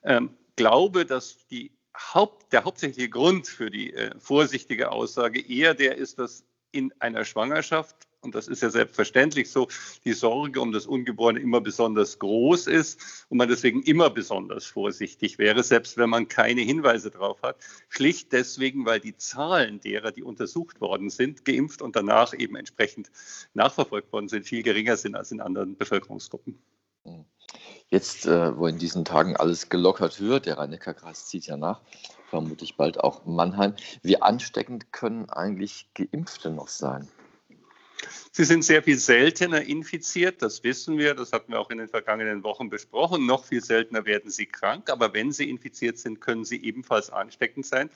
Ähm, 0.05 0.37
glaube, 0.57 1.07
dass 1.07 1.47
die 1.47 1.73
Haupt, 1.97 2.53
der 2.53 2.65
hauptsächliche 2.65 3.09
Grund 3.09 3.49
für 3.49 3.71
die 3.71 3.93
äh, 3.95 4.11
vorsichtige 4.19 4.93
Aussage 4.93 5.41
eher 5.41 5.75
der 5.75 5.97
ist, 5.97 6.19
dass 6.19 6.45
in 6.71 6.93
einer 7.01 7.25
Schwangerschaft, 7.25 8.08
und 8.29 8.35
das 8.35 8.47
ist 8.47 8.61
ja 8.61 8.69
selbstverständlich 8.69 9.51
so, 9.51 9.69
die 10.05 10.13
Sorge 10.13 10.61
um 10.61 10.71
das 10.71 10.85
Ungeborene 10.85 11.41
immer 11.41 11.63
besonders 11.63 12.19
groß 12.19 12.67
ist 12.67 13.25
und 13.31 13.39
man 13.39 13.49
deswegen 13.49 13.83
immer 13.85 14.11
besonders 14.11 14.67
vorsichtig 14.67 15.39
wäre, 15.39 15.63
selbst 15.63 15.97
wenn 15.97 16.11
man 16.11 16.29
keine 16.29 16.61
Hinweise 16.61 17.11
darauf 17.11 17.41
hat. 17.41 17.57
Schlicht 17.89 18.33
deswegen, 18.33 18.85
weil 18.85 19.01
die 19.01 19.17
Zahlen 19.17 19.81
derer, 19.81 20.13
die 20.13 20.23
untersucht 20.23 20.83
worden 20.83 21.09
sind, 21.09 21.47
geimpft 21.47 21.81
und 21.81 21.97
danach 21.97 22.35
eben 22.35 22.55
entsprechend 22.57 23.11
nachverfolgt 23.55 24.13
worden 24.13 24.29
sind, 24.29 24.45
viel 24.45 24.63
geringer 24.63 24.99
sind 24.99 25.15
als 25.17 25.33
in 25.33 25.41
anderen 25.41 25.79
Bevölkerungsgruppen. 25.79 26.59
Jetzt, 27.89 28.27
äh, 28.27 28.55
wo 28.59 28.67
in 28.67 28.77
diesen 28.77 29.07
Tagen 29.07 29.37
alles 29.37 29.71
gelockert 29.71 30.21
wird, 30.21 30.45
der 30.45 30.59
Rhein-Neckar-Kreis 30.59 31.25
zieht 31.29 31.47
ja 31.47 31.57
nach, 31.57 31.81
vermutlich 32.29 32.77
bald 32.77 33.01
auch 33.01 33.25
Mannheim. 33.25 33.73
Wie 34.03 34.21
ansteckend 34.21 34.93
können 34.93 35.31
eigentlich 35.31 35.89
Geimpfte 35.95 36.51
noch 36.51 36.69
sein? 36.69 37.09
Sie 38.33 38.45
sind 38.45 38.63
sehr 38.63 38.83
viel 38.83 38.99
seltener 38.99 39.63
infiziert, 39.63 40.43
das 40.43 40.63
wissen 40.63 40.97
wir, 40.99 41.15
das 41.15 41.33
hatten 41.33 41.53
wir 41.53 41.61
auch 41.61 41.71
in 41.71 41.79
den 41.79 41.89
vergangenen 41.89 42.45
Wochen 42.45 42.71
besprochen. 42.71 43.27
Noch 43.27 43.45
viel 43.45 43.63
seltener 43.63 44.05
werden 44.05 44.31
sie 44.31 44.47
krank, 44.47 44.91
aber 44.91 45.13
wenn 45.13 45.33
sie 45.33 45.51
infiziert 45.51 45.99
sind, 45.99 46.21
können 46.21 46.45
sie 46.45 46.63
ebenfalls 46.63 47.11
ansteckend 47.11 47.67
sein. 47.67 47.91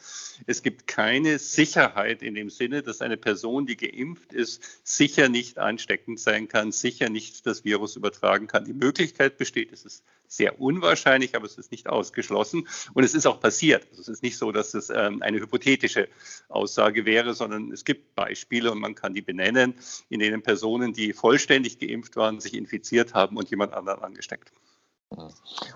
Es 0.47 0.63
gibt 0.63 0.87
keine 0.87 1.39
Sicherheit 1.39 2.23
in 2.23 2.35
dem 2.35 2.51
Sinne, 2.51 2.83
dass 2.83 3.03
eine 3.03 3.17
Person, 3.17 3.67
die 3.67 3.77
geimpft 3.77 4.33
ist, 4.33 4.81
sicher 4.83 5.29
nicht 5.29 5.59
ansteckend 5.59 6.19
sein 6.19 6.49
kann, 6.49 6.73
sicher 6.73 7.09
nicht 7.09 7.47
das 7.47 7.65
Virus 7.65 7.95
übertragen 7.95 8.49
kann. 8.49 8.65
Die 8.65 8.73
Möglichkeit 8.73 9.39
besteht, 9.39 9.73
es 9.73 9.85
ist 9.85 10.03
sehr 10.37 10.61
unwahrscheinlich, 10.61 11.37
aber 11.37 11.47
es 11.47 11.59
ist 11.59 11.71
nicht 11.71 11.89
ausgeschlossen. 11.89 12.67
Und 12.95 13.05
es 13.05 13.15
ist 13.15 13.27
auch 13.27 13.41
passiert. 13.41 13.87
Also 13.91 14.03
es 14.03 14.09
ist 14.09 14.23
nicht 14.23 14.39
so, 14.39 14.51
dass 14.51 14.75
es 14.75 14.91
ähm, 14.91 15.23
eine 15.23 15.39
hypothetische 15.41 16.09
Aussage 16.49 17.05
wäre, 17.05 17.35
sondern 17.35 17.71
es 17.71 17.85
gibt 17.85 18.15
Beispiele 18.15 18.73
und 18.73 18.81
man 18.81 18.95
kann 18.95 19.15
die 19.15 19.23
benennen, 19.23 19.75
in 20.09 20.21
denen 20.21 20.43
Personen, 20.43 20.93
die 20.93 21.13
vollständig 21.13 21.79
geimpft 21.79 22.17
waren, 22.17 22.41
sich 22.41 22.55
infiziert 22.55 23.15
haben 23.15 23.37
und 23.37 23.51
jemand 23.51 23.75
anderen 23.75 24.03
angesteckt. 24.03 24.53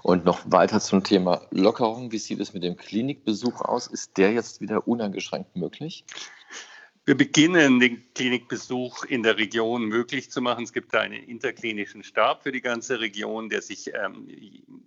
Und 0.03 0.25
noch 0.25 0.41
weiter 0.51 0.81
zum 0.81 1.05
Thema 1.05 1.47
Lockerung. 1.51 2.11
Wie 2.11 2.19
sieht 2.19 2.41
es 2.41 2.55
mit 2.55 2.63
dem 2.63 2.77
Klinikbesuch 2.77 3.61
aus? 3.61 3.87
Ist 3.87 4.17
der 4.17 4.33
jetzt 4.33 4.63
wieder 4.63 4.89
uneingeschränkt 4.89 5.57
möglich? 5.57 6.05
Wir 7.07 7.17
beginnen 7.17 7.79
den 7.79 8.03
Klinikbesuch 8.15 9.05
in 9.05 9.23
der 9.23 9.39
Region 9.39 9.85
möglich 9.85 10.29
zu 10.29 10.41
machen. 10.41 10.65
Es 10.65 10.73
gibt 10.73 10.93
einen 10.97 11.23
interklinischen 11.23 12.03
Stab 12.03 12.43
für 12.43 12.51
die 12.51 12.61
ganze 12.61 12.99
Region, 12.99 13.49
der 13.49 13.63
sich 13.63 13.93
ähm, 13.95 14.27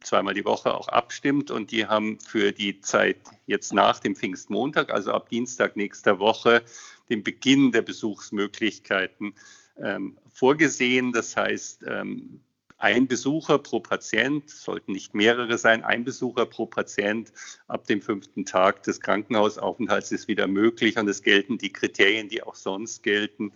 zweimal 0.02 0.34
die 0.34 0.44
Woche 0.44 0.74
auch 0.74 0.90
abstimmt. 0.90 1.50
Und 1.50 1.72
die 1.72 1.86
haben 1.86 2.20
für 2.20 2.52
die 2.52 2.82
Zeit 2.82 3.20
jetzt 3.46 3.72
nach 3.72 4.00
dem 4.00 4.18
Pfingstmontag, 4.18 4.92
also 4.92 5.14
ab 5.14 5.30
Dienstag 5.30 5.78
nächster 5.78 6.20
Woche, 6.20 6.62
den 7.10 7.24
Beginn 7.24 7.72
der 7.72 7.84
Besuchsmöglichkeiten 7.84 9.34
ähm, 9.78 10.18
vorgesehen. 10.34 11.14
Das 11.14 11.38
heißt, 11.38 11.86
ähm, 11.88 12.42
ein 12.80 13.08
Besucher 13.08 13.60
pro 13.60 13.82
Patient, 13.82 14.50
sollten 14.50 14.94
nicht 14.94 15.14
mehrere 15.14 15.58
sein, 15.58 15.84
ein 15.84 16.06
Besucher 16.06 16.46
pro 16.46 16.66
Patient 16.66 17.32
ab 17.68 17.86
dem 17.86 18.02
fünften 18.02 18.46
Tag 18.46 18.84
des 18.84 19.02
Krankenhausaufenthalts 19.02 20.12
ist 20.12 20.28
wieder 20.28 20.48
möglich 20.48 20.98
und 20.98 21.08
es 21.10 21.22
gelten 21.22 21.58
die 21.58 21.74
Kriterien, 21.74 22.30
die 22.30 22.42
auch 22.42 22.56
sonst 22.56 23.04
gelten. 23.04 23.52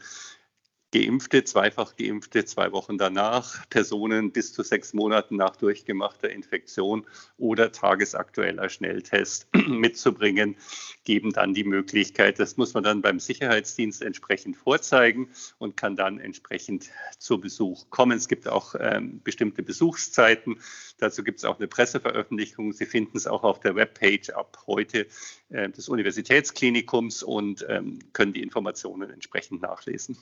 Geimpfte, 0.94 1.44
zweifach 1.44 1.96
Geimpfte 1.96 2.46
zwei 2.46 2.72
Wochen 2.72 3.00
danach, 3.00 3.68
Personen 3.70 4.32
bis 4.32 4.54
zu 4.54 4.62
sechs 4.62 4.94
Monaten 4.94 5.38
nach 5.38 5.56
durchgemachter 5.56 6.30
Infektion 6.30 7.08
oder 7.40 7.72
tagesaktueller 7.72 8.70
Schnelltest 8.70 9.48
mitzubringen, 9.68 10.56
geben 11.04 11.34
dann 11.34 11.56
die 11.56 11.64
Möglichkeit, 11.64 12.38
das 12.38 12.58
muss 12.58 12.76
man 12.76 12.84
dann 12.84 13.02
beim 13.02 13.20
Sicherheitsdienst 13.20 14.04
entsprechend 14.04 14.56
vorzeigen 14.56 15.30
und 15.58 15.78
kann 15.78 15.96
dann 15.96 16.20
entsprechend 16.20 16.92
zu 17.18 17.40
Besuch 17.40 17.90
kommen. 17.90 18.16
Es 18.16 18.28
gibt 18.28 18.48
auch 18.48 18.76
ähm, 18.80 19.20
bestimmte 19.24 19.64
Besuchszeiten. 19.64 20.60
Dazu 21.00 21.24
gibt 21.24 21.40
es 21.40 21.46
auch 21.46 21.58
eine 21.58 21.68
Presseveröffentlichung. 21.68 22.72
Sie 22.72 22.86
finden 22.86 23.18
es 23.18 23.26
auch 23.26 23.44
auf 23.44 23.60
der 23.60 23.76
Webpage 23.76 24.30
ab 24.30 24.60
heute 24.68 25.08
äh, 25.50 25.70
des 25.72 25.90
Universitätsklinikums 25.90 27.24
und 27.24 27.66
ähm, 27.68 27.98
können 28.14 28.34
die 28.34 28.44
Informationen 28.44 29.10
entsprechend 29.10 29.64
nachlesen. 29.64 30.20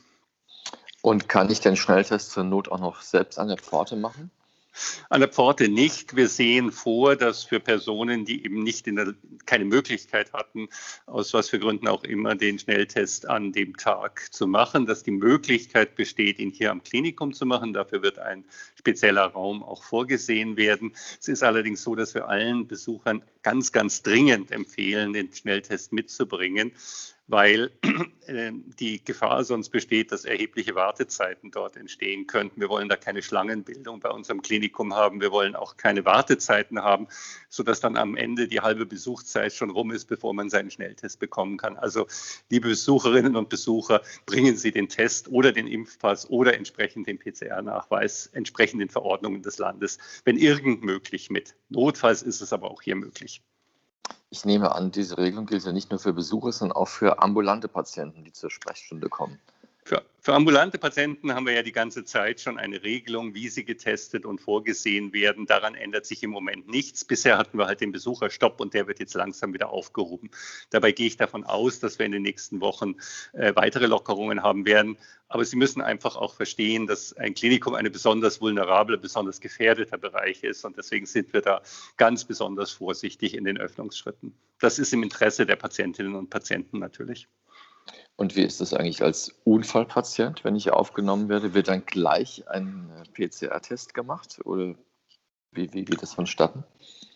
Und 1.01 1.27
kann 1.27 1.49
ich 1.49 1.59
den 1.59 1.75
Schnelltest 1.75 2.31
zur 2.31 2.43
Not 2.43 2.71
auch 2.71 2.79
noch 2.79 3.01
selbst 3.01 3.39
an 3.39 3.47
der 3.47 3.57
Pforte 3.57 3.95
machen? 3.95 4.29
An 5.09 5.19
der 5.19 5.29
Pforte 5.29 5.67
nicht. 5.67 6.15
Wir 6.15 6.29
sehen 6.29 6.71
vor, 6.71 7.17
dass 7.17 7.43
für 7.43 7.59
Personen, 7.59 8.23
die 8.23 8.45
eben 8.45 8.63
nicht 8.63 8.85
der, 8.85 9.13
keine 9.45 9.65
Möglichkeit 9.65 10.31
hatten, 10.31 10.69
aus 11.07 11.33
was 11.33 11.49
für 11.49 11.59
Gründen 11.59 11.87
auch 11.87 12.03
immer, 12.05 12.35
den 12.35 12.57
Schnelltest 12.57 13.27
an 13.27 13.51
dem 13.51 13.75
Tag 13.75 14.31
zu 14.31 14.47
machen, 14.47 14.85
dass 14.85 15.03
die 15.03 15.11
Möglichkeit 15.11 15.95
besteht, 15.95 16.39
ihn 16.39 16.51
hier 16.51 16.71
am 16.71 16.83
Klinikum 16.83 17.33
zu 17.33 17.45
machen. 17.45 17.73
Dafür 17.73 18.01
wird 18.01 18.19
ein 18.19 18.45
spezieller 18.75 19.25
Raum 19.25 19.61
auch 19.61 19.83
vorgesehen 19.83 20.55
werden. 20.55 20.93
Es 21.19 21.27
ist 21.27 21.43
allerdings 21.43 21.83
so, 21.83 21.95
dass 21.95 22.13
wir 22.13 22.29
allen 22.29 22.67
Besuchern 22.67 23.23
ganz, 23.43 23.71
ganz 23.71 24.01
dringend 24.01 24.51
empfehlen, 24.51 25.13
den 25.13 25.33
Schnelltest 25.33 25.93
mitzubringen 25.93 26.71
weil 27.31 27.71
äh, 28.27 28.51
die 28.77 29.03
Gefahr 29.03 29.45
sonst 29.45 29.69
besteht, 29.69 30.11
dass 30.11 30.25
erhebliche 30.25 30.75
Wartezeiten 30.75 31.49
dort 31.49 31.77
entstehen 31.77 32.27
könnten. 32.27 32.59
Wir 32.59 32.67
wollen 32.67 32.89
da 32.89 32.97
keine 32.97 33.21
Schlangenbildung 33.21 34.01
bei 34.01 34.09
unserem 34.09 34.41
Klinikum 34.41 34.93
haben. 34.93 35.21
Wir 35.21 35.31
wollen 35.31 35.55
auch 35.55 35.77
keine 35.77 36.03
Wartezeiten 36.03 36.81
haben, 36.81 37.07
sodass 37.47 37.79
dann 37.79 37.95
am 37.95 38.17
Ende 38.17 38.49
die 38.49 38.59
halbe 38.59 38.85
Besuchszeit 38.85 39.53
schon 39.53 39.69
rum 39.69 39.91
ist, 39.91 40.05
bevor 40.05 40.33
man 40.33 40.49
seinen 40.49 40.71
Schnelltest 40.71 41.19
bekommen 41.19 41.57
kann. 41.57 41.77
Also, 41.77 42.05
liebe 42.49 42.67
Besucherinnen 42.67 43.37
und 43.37 43.47
Besucher, 43.47 44.01
bringen 44.25 44.57
Sie 44.57 44.71
den 44.71 44.89
Test 44.89 45.29
oder 45.29 45.53
den 45.53 45.67
Impfpass 45.67 46.29
oder 46.29 46.55
entsprechend 46.55 47.07
den 47.07 47.17
PCR-Nachweis 47.17 48.27
entsprechend 48.33 48.81
den 48.81 48.89
Verordnungen 48.89 49.41
des 49.41 49.57
Landes, 49.57 49.99
wenn 50.25 50.37
irgend 50.37 50.83
möglich 50.83 51.29
mit. 51.29 51.55
Notfalls 51.69 52.23
ist 52.23 52.41
es 52.41 52.51
aber 52.51 52.69
auch 52.69 52.81
hier 52.81 52.95
möglich. 52.95 53.30
Ich 54.33 54.45
nehme 54.45 54.73
an, 54.73 54.91
diese 54.91 55.17
Regelung 55.17 55.45
gilt 55.45 55.65
ja 55.65 55.73
nicht 55.73 55.91
nur 55.91 55.99
für 55.99 56.13
Besucher, 56.13 56.53
sondern 56.53 56.77
auch 56.77 56.87
für 56.87 57.21
ambulante 57.21 57.67
Patienten, 57.67 58.23
die 58.23 58.31
zur 58.31 58.49
Sprechstunde 58.49 59.09
kommen. 59.09 59.37
Für, 59.83 60.03
für, 60.19 60.33
ambulante 60.33 60.77
Patienten 60.77 61.33
haben 61.33 61.47
wir 61.47 61.53
ja 61.53 61.63
die 61.63 61.71
ganze 61.71 62.05
Zeit 62.05 62.39
schon 62.39 62.59
eine 62.59 62.83
Regelung, 62.83 63.33
wie 63.33 63.49
sie 63.49 63.65
getestet 63.65 64.25
und 64.25 64.39
vorgesehen 64.39 65.11
werden. 65.11 65.47
Daran 65.47 65.73
ändert 65.73 66.05
sich 66.05 66.21
im 66.21 66.29
Moment 66.29 66.67
nichts. 66.67 67.03
Bisher 67.03 67.37
hatten 67.37 67.57
wir 67.57 67.65
halt 67.65 67.81
den 67.81 67.91
Besucherstopp 67.91 68.61
und 68.61 68.75
der 68.75 68.87
wird 68.87 68.99
jetzt 68.99 69.15
langsam 69.15 69.53
wieder 69.53 69.69
aufgehoben. 69.69 70.29
Dabei 70.69 70.91
gehe 70.91 71.07
ich 71.07 71.17
davon 71.17 71.43
aus, 71.43 71.79
dass 71.79 71.97
wir 71.97 72.05
in 72.05 72.11
den 72.11 72.21
nächsten 72.21 72.61
Wochen 72.61 72.95
äh, 73.33 73.55
weitere 73.55 73.87
Lockerungen 73.87 74.43
haben 74.43 74.65
werden. 74.65 74.97
Aber 75.27 75.45
Sie 75.45 75.55
müssen 75.55 75.81
einfach 75.81 76.15
auch 76.15 76.35
verstehen, 76.35 76.85
dass 76.85 77.13
ein 77.13 77.33
Klinikum 77.33 77.73
ein 77.73 77.91
besonders 77.91 78.39
vulnerabler, 78.39 78.97
besonders 78.97 79.39
gefährdeter 79.39 79.97
Bereich 79.97 80.43
ist. 80.43 80.63
Und 80.63 80.77
deswegen 80.77 81.07
sind 81.07 81.33
wir 81.33 81.41
da 81.41 81.61
ganz 81.97 82.25
besonders 82.25 82.71
vorsichtig 82.71 83.33
in 83.33 83.45
den 83.45 83.57
Öffnungsschritten. 83.57 84.35
Das 84.59 84.77
ist 84.77 84.93
im 84.93 85.01
Interesse 85.01 85.45
der 85.47 85.55
Patientinnen 85.55 86.15
und 86.15 86.29
Patienten 86.29 86.77
natürlich. 86.79 87.27
Und 88.21 88.35
wie 88.35 88.43
ist 88.43 88.61
das 88.61 88.75
eigentlich 88.75 89.01
als 89.01 89.33
Unfallpatient, 89.45 90.43
wenn 90.43 90.55
ich 90.55 90.69
aufgenommen 90.69 91.27
werde? 91.27 91.55
Wird 91.55 91.69
dann 91.69 91.87
gleich 91.87 92.47
ein 92.47 92.87
PCR-Test 93.15 93.95
gemacht 93.95 94.39
oder 94.45 94.75
wie, 95.51 95.73
wie 95.73 95.83
geht 95.83 96.03
das 96.03 96.13
vonstatten? 96.13 96.63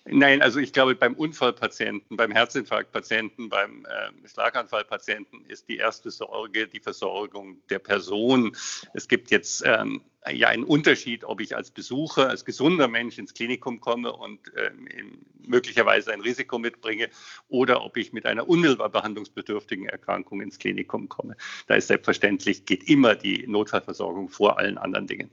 Nein, 0.07 0.43
also 0.43 0.59
ich 0.59 0.71
glaube, 0.71 0.93
beim 0.93 1.15
Unfallpatienten, 1.15 2.15
beim 2.15 2.31
Herzinfarktpatienten, 2.31 3.49
beim 3.49 3.85
äh, 3.85 4.27
Schlaganfallpatienten 4.27 5.45
ist 5.47 5.67
die 5.67 5.77
erste 5.77 6.11
Sorge 6.11 6.67
die 6.67 6.79
Versorgung 6.79 7.57
der 7.71 7.79
Person. 7.79 8.55
Es 8.93 9.07
gibt 9.07 9.31
jetzt 9.31 9.63
ähm, 9.65 10.01
ja 10.31 10.49
einen 10.49 10.63
Unterschied, 10.63 11.23
ob 11.23 11.41
ich 11.41 11.55
als 11.55 11.71
Besucher, 11.71 12.29
als 12.29 12.45
gesunder 12.45 12.87
Mensch 12.87 13.17
ins 13.17 13.33
Klinikum 13.33 13.81
komme 13.81 14.13
und 14.13 14.39
ähm, 14.55 15.25
möglicherweise 15.43 16.13
ein 16.13 16.21
Risiko 16.21 16.59
mitbringe 16.59 17.09
oder 17.47 17.83
ob 17.83 17.97
ich 17.97 18.13
mit 18.13 18.27
einer 18.27 18.47
unmittelbar 18.47 18.89
behandlungsbedürftigen 18.89 19.89
Erkrankung 19.89 20.39
ins 20.39 20.59
Klinikum 20.59 21.09
komme. 21.09 21.35
Da 21.65 21.73
ist 21.73 21.87
selbstverständlich, 21.87 22.67
geht 22.67 22.87
immer 22.87 23.15
die 23.15 23.47
Notfallversorgung 23.47 24.29
vor 24.29 24.59
allen 24.59 24.77
anderen 24.77 25.07
Dingen. 25.07 25.31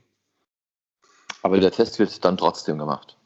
Aber 1.43 1.59
der 1.59 1.71
Test 1.71 1.99
wird 1.99 2.25
dann 2.25 2.37
trotzdem 2.37 2.79
gemacht. 2.79 3.17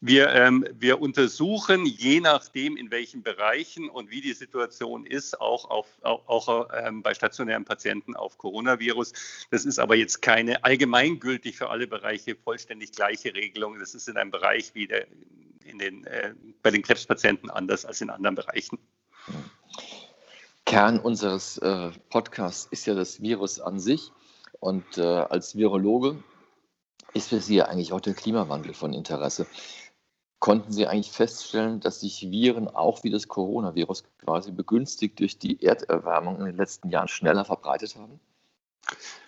Wir, 0.00 0.28
ähm, 0.30 0.66
wir 0.74 1.00
untersuchen, 1.00 1.86
je 1.86 2.20
nachdem, 2.20 2.76
in 2.76 2.90
welchen 2.90 3.22
Bereichen 3.22 3.88
und 3.88 4.10
wie 4.10 4.20
die 4.20 4.32
Situation 4.32 5.06
ist, 5.06 5.40
auch, 5.40 5.70
auf, 5.70 5.86
auch, 6.02 6.26
auch 6.28 6.68
ähm, 6.74 7.02
bei 7.02 7.14
stationären 7.14 7.64
Patienten 7.64 8.16
auf 8.16 8.38
Coronavirus. 8.38 9.12
Das 9.50 9.64
ist 9.64 9.78
aber 9.78 9.96
jetzt 9.96 10.22
keine 10.22 10.64
allgemeingültig 10.64 11.56
für 11.56 11.70
alle 11.70 11.86
Bereiche 11.86 12.36
vollständig 12.36 12.92
gleiche 12.92 13.34
Regelung. 13.34 13.78
Das 13.78 13.94
ist 13.94 14.08
in 14.08 14.16
einem 14.16 14.30
Bereich 14.30 14.74
wie 14.74 14.86
der, 14.86 15.06
in 15.64 15.78
den, 15.78 16.04
äh, 16.04 16.34
bei 16.62 16.70
den 16.70 16.82
Krebspatienten 16.82 17.50
anders 17.50 17.84
als 17.84 18.00
in 18.00 18.10
anderen 18.10 18.34
Bereichen. 18.34 18.78
Kern 20.64 20.98
unseres 20.98 21.58
äh, 21.58 21.90
Podcasts 22.10 22.68
ist 22.70 22.86
ja 22.86 22.94
das 22.94 23.20
Virus 23.20 23.60
an 23.60 23.80
sich. 23.80 24.12
Und 24.60 24.96
äh, 24.96 25.02
als 25.02 25.56
Virologe 25.56 26.22
ist 27.14 27.28
für 27.28 27.40
Sie 27.40 27.62
eigentlich 27.62 27.92
auch 27.92 28.00
der 28.00 28.14
Klimawandel 28.14 28.74
von 28.74 28.92
Interesse. 28.92 29.46
Konnten 30.38 30.72
Sie 30.72 30.86
eigentlich 30.86 31.12
feststellen, 31.12 31.78
dass 31.80 32.00
sich 32.00 32.30
Viren 32.30 32.66
auch 32.68 33.04
wie 33.04 33.10
das 33.10 33.28
Coronavirus 33.28 34.04
quasi 34.18 34.50
begünstigt 34.50 35.20
durch 35.20 35.38
die 35.38 35.62
Erderwärmung 35.62 36.40
in 36.40 36.46
den 36.46 36.56
letzten 36.56 36.90
Jahren 36.90 37.08
schneller 37.08 37.44
verbreitet 37.44 37.94
haben? 37.94 38.18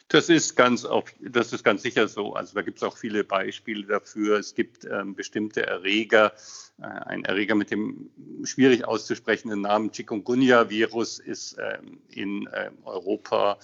Das 0.09 0.29
ist 0.29 0.55
ganz, 0.55 0.85
auf, 0.85 1.05
das 1.21 1.53
ist 1.53 1.65
ganz 1.65 1.83
sicher 1.83 2.09
so. 2.09 2.35
Also 2.35 2.55
da 2.55 2.63
gibt 2.63 2.79
es 2.79 2.83
auch 2.83 2.97
viele 2.97 3.25
Beispiele 3.25 3.87
dafür. 3.87 4.39
Es 4.39 4.55
gibt 4.55 4.85
ähm, 4.85 5.15
bestimmte 5.15 5.67
Erreger. 5.67 6.33
Äh, 6.79 6.85
ein 6.85 7.25
Erreger 7.25 7.55
mit 7.55 7.71
dem 7.71 8.11
schwierig 8.45 8.85
auszusprechenden 8.85 9.63
Namen 9.63 9.93
Chikungunya-Virus 9.93 11.21
ist 11.21 11.57
ähm, 11.59 12.01
in 12.09 12.49
ähm, 12.53 12.79
Europa 12.85 13.59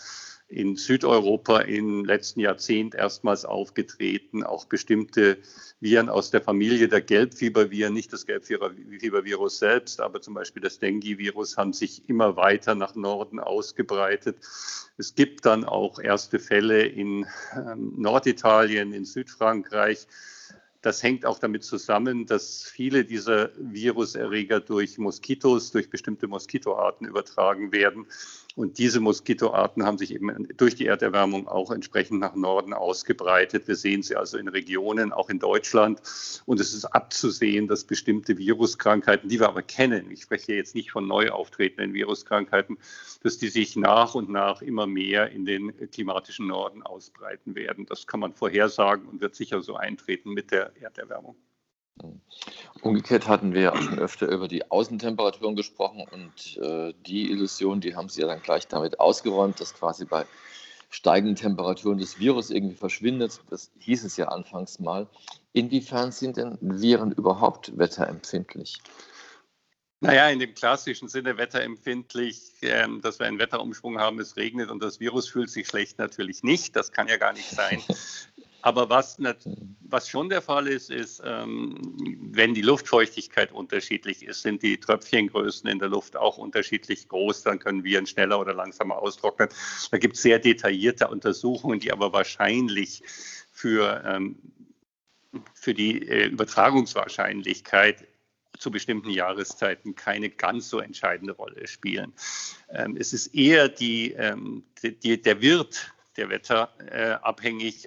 in 0.50 0.74
Südeuropa 0.74 1.60
im 1.60 2.04
letzten 2.04 2.40
Jahrzehnt 2.40 2.96
erstmals 2.96 3.44
aufgetreten. 3.44 4.42
Auch 4.42 4.64
bestimmte 4.64 5.38
Viren 5.78 6.08
aus 6.08 6.32
der 6.32 6.42
Familie 6.42 6.88
der 6.88 7.00
Gelbfieberviren, 7.00 7.94
nicht 7.94 8.12
das 8.12 8.26
Gelbfiebervirus 8.26 9.60
selbst, 9.60 10.00
aber 10.00 10.20
zum 10.20 10.34
Beispiel 10.34 10.60
das 10.60 10.80
Dengue-Virus, 10.80 11.56
haben 11.56 11.72
sich 11.72 12.08
immer 12.08 12.36
weiter 12.36 12.74
nach 12.74 12.96
Norden 12.96 13.38
ausgebreitet. 13.38 14.38
Es 14.98 15.14
gibt 15.14 15.46
dann 15.46 15.64
auch 15.64 16.00
erste 16.00 16.40
Fälle 16.40 16.82
in 16.82 17.26
ähm, 17.54 17.94
Norditalien, 17.96 18.92
in 18.92 19.04
Südfrankreich. 19.04 20.08
Das 20.82 21.02
hängt 21.02 21.26
auch 21.26 21.38
damit 21.38 21.62
zusammen, 21.62 22.26
dass 22.26 22.64
viele 22.64 23.04
dieser 23.04 23.50
Viruserreger 23.56 24.60
durch 24.60 24.98
Moskitos, 24.98 25.70
durch 25.70 25.90
bestimmte 25.90 26.26
Moskitoarten 26.26 27.06
übertragen 27.06 27.70
werden. 27.70 28.06
Und 28.56 28.78
diese 28.78 29.00
Moskitoarten 29.00 29.84
haben 29.84 29.98
sich 29.98 30.12
eben 30.12 30.48
durch 30.56 30.74
die 30.74 30.86
Erderwärmung 30.86 31.46
auch 31.46 31.70
entsprechend 31.70 32.20
nach 32.20 32.34
Norden 32.34 32.72
ausgebreitet. 32.72 33.68
Wir 33.68 33.76
sehen 33.76 34.02
sie 34.02 34.16
also 34.16 34.38
in 34.38 34.48
Regionen, 34.48 35.12
auch 35.12 35.30
in 35.30 35.38
Deutschland. 35.38 36.00
Und 36.46 36.58
es 36.58 36.74
ist 36.74 36.84
abzusehen, 36.84 37.68
dass 37.68 37.84
bestimmte 37.84 38.38
Viruskrankheiten, 38.38 39.28
die 39.28 39.38
wir 39.38 39.48
aber 39.48 39.62
kennen, 39.62 40.10
ich 40.10 40.22
spreche 40.22 40.54
jetzt 40.54 40.74
nicht 40.74 40.90
von 40.90 41.06
neu 41.06 41.30
auftretenden 41.30 41.94
Viruskrankheiten, 41.94 42.78
dass 43.22 43.38
die 43.38 43.48
sich 43.48 43.76
nach 43.76 44.14
und 44.14 44.28
nach 44.30 44.62
immer 44.62 44.86
mehr 44.86 45.30
in 45.30 45.44
den 45.44 45.72
klimatischen 45.90 46.48
Norden 46.48 46.82
ausbreiten 46.82 47.54
werden. 47.54 47.86
Das 47.86 48.06
kann 48.06 48.20
man 48.20 48.32
vorhersagen 48.32 49.06
und 49.06 49.20
wird 49.20 49.36
sicher 49.36 49.62
so 49.62 49.76
eintreten 49.76 50.30
mit 50.30 50.50
der 50.50 50.72
Erderwärmung. 50.80 51.36
Umgekehrt 52.82 53.28
hatten 53.28 53.52
wir 53.52 53.60
ja 53.60 53.72
auch 53.72 53.82
schon 53.82 53.98
öfter 53.98 54.28
über 54.28 54.48
die 54.48 54.70
Außentemperaturen 54.70 55.54
gesprochen 55.54 56.06
und 56.10 56.56
äh, 56.62 56.94
die 57.06 57.30
Illusion, 57.30 57.80
die 57.80 57.94
haben 57.94 58.08
Sie 58.08 58.22
ja 58.22 58.26
dann 58.26 58.40
gleich 58.40 58.66
damit 58.68 59.00
ausgeräumt, 59.00 59.60
dass 59.60 59.74
quasi 59.74 60.06
bei 60.06 60.24
steigenden 60.88 61.36
Temperaturen 61.36 61.98
das 61.98 62.18
Virus 62.18 62.50
irgendwie 62.50 62.76
verschwindet. 62.76 63.40
Das 63.50 63.70
hieß 63.78 64.04
es 64.04 64.16
ja 64.16 64.28
anfangs 64.28 64.80
mal. 64.80 65.06
Inwiefern 65.52 66.10
sind 66.10 66.36
denn 66.36 66.58
Viren 66.60 67.12
überhaupt 67.12 67.76
wetterempfindlich? 67.76 68.80
Naja, 70.00 70.30
in 70.30 70.38
dem 70.38 70.54
klassischen 70.54 71.08
Sinne 71.08 71.36
wetterempfindlich, 71.36 72.62
äh, 72.62 72.86
dass 73.02 73.18
wir 73.18 73.26
einen 73.26 73.38
Wetterumschwung 73.38 73.98
haben, 73.98 74.18
es 74.18 74.36
regnet 74.36 74.70
und 74.70 74.82
das 74.82 74.98
Virus 74.98 75.28
fühlt 75.28 75.50
sich 75.50 75.68
schlecht 75.68 75.98
natürlich 75.98 76.42
nicht. 76.42 76.74
Das 76.74 76.92
kann 76.92 77.08
ja 77.08 77.18
gar 77.18 77.34
nicht 77.34 77.50
sein. 77.50 77.82
Aber 78.62 78.90
was, 78.90 79.18
was 79.80 80.08
schon 80.08 80.28
der 80.28 80.42
Fall 80.42 80.66
ist, 80.68 80.90
ist, 80.90 81.22
ähm, 81.24 81.78
wenn 82.32 82.54
die 82.54 82.62
Luftfeuchtigkeit 82.62 83.52
unterschiedlich 83.52 84.22
ist, 84.24 84.42
sind 84.42 84.62
die 84.62 84.78
Tröpfchengrößen 84.78 85.68
in 85.68 85.78
der 85.78 85.88
Luft 85.88 86.16
auch 86.16 86.38
unterschiedlich 86.38 87.08
groß, 87.08 87.42
dann 87.42 87.58
können 87.58 87.84
Viren 87.84 88.06
schneller 88.06 88.38
oder 88.38 88.52
langsamer 88.52 88.98
austrocknen. 88.98 89.48
Da 89.90 89.98
gibt 89.98 90.16
es 90.16 90.22
sehr 90.22 90.38
detaillierte 90.38 91.08
Untersuchungen, 91.08 91.80
die 91.80 91.92
aber 91.92 92.12
wahrscheinlich 92.12 93.02
für, 93.50 94.02
ähm, 94.04 94.36
für 95.54 95.74
die 95.74 96.06
äh, 96.06 96.26
Übertragungswahrscheinlichkeit 96.26 98.06
zu 98.58 98.70
bestimmten 98.70 99.10
Jahreszeiten 99.10 99.94
keine 99.94 100.28
ganz 100.28 100.68
so 100.68 100.80
entscheidende 100.80 101.32
Rolle 101.32 101.66
spielen. 101.66 102.12
Ähm, 102.68 102.96
es 102.98 103.14
ist 103.14 103.28
eher 103.28 103.70
die, 103.70 104.14
die, 104.82 105.22
der 105.22 105.40
Wirt 105.40 105.94
der 106.20 106.28
Wetter 106.28 106.70
äh, 106.90 107.16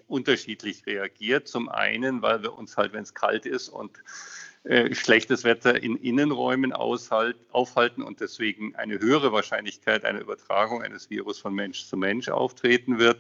unterschiedlich 0.08 0.86
reagiert. 0.88 1.48
Zum 1.48 1.70
einen, 1.70 2.22
weil 2.22 2.42
wir 2.42 2.58
uns 2.58 2.76
halt, 2.76 2.94
wenn 2.94 3.04
es 3.04 3.14
kalt 3.14 3.46
ist 3.46 3.70
und 3.70 4.04
äh, 4.64 4.96
schlechtes 4.96 5.44
Wetter 5.44 5.84
in 5.84 5.98
Innenräumen 5.98 6.72
aushalt, 6.72 7.36
aufhalten 7.52 8.02
und 8.02 8.22
deswegen 8.22 8.76
eine 8.76 8.98
höhere 8.98 9.34
Wahrscheinlichkeit 9.34 10.06
einer 10.06 10.22
Übertragung 10.22 10.82
eines 10.82 11.10
Virus 11.10 11.38
von 11.38 11.54
Mensch 11.54 11.86
zu 11.86 11.98
Mensch 11.98 12.30
auftreten 12.30 12.98
wird. 12.98 13.20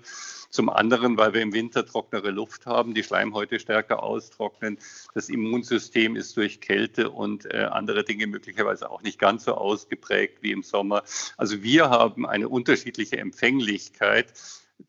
Zum 0.49 0.69
anderen, 0.69 1.17
weil 1.17 1.33
wir 1.33 1.41
im 1.41 1.51
Winter 1.51 1.85
trocknere 1.85 2.29
Luft 2.29 2.65
haben, 2.65 2.93
die 2.93 3.03
Schleimhäute 3.03 3.59
stärker 3.59 4.03
austrocknen. 4.03 4.77
Das 5.13 5.27
Immunsystem 5.27 6.15
ist 6.15 6.37
durch 6.37 6.61
Kälte 6.61 7.09
und 7.09 7.45
äh, 7.53 7.67
andere 7.69 8.05
Dinge 8.05 8.27
möglicherweise 8.27 8.89
auch 8.89 9.01
nicht 9.01 9.19
ganz 9.19 9.43
so 9.43 9.55
ausgeprägt 9.55 10.37
wie 10.41 10.51
im 10.51 10.63
Sommer. 10.63 11.03
Also 11.35 11.61
wir 11.61 11.89
haben 11.89 12.25
eine 12.25 12.47
unterschiedliche 12.47 13.17
Empfänglichkeit 13.17 14.33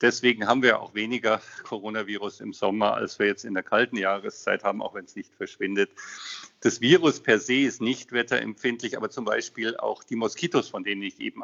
Deswegen 0.00 0.46
haben 0.46 0.62
wir 0.62 0.80
auch 0.80 0.94
weniger 0.94 1.40
Coronavirus 1.64 2.40
im 2.40 2.52
Sommer, 2.52 2.94
als 2.94 3.18
wir 3.18 3.26
jetzt 3.26 3.44
in 3.44 3.54
der 3.54 3.62
kalten 3.62 3.96
Jahreszeit 3.96 4.64
haben, 4.64 4.82
auch 4.82 4.94
wenn 4.94 5.04
es 5.04 5.16
nicht 5.16 5.34
verschwindet. 5.34 5.90
Das 6.60 6.80
Virus 6.80 7.20
per 7.20 7.38
se 7.38 7.60
ist 7.60 7.80
nicht 7.80 8.12
wetterempfindlich, 8.12 8.96
aber 8.96 9.10
zum 9.10 9.24
Beispiel 9.24 9.76
auch 9.76 10.02
die 10.02 10.16
Moskitos, 10.16 10.68
von 10.68 10.84
denen 10.84 11.02
ich 11.02 11.20
eben, 11.20 11.42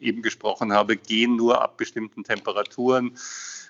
eben 0.00 0.22
gesprochen 0.22 0.72
habe, 0.72 0.96
gehen 0.96 1.36
nur 1.36 1.62
ab 1.62 1.76
bestimmten 1.76 2.24
Temperaturen. 2.24 3.16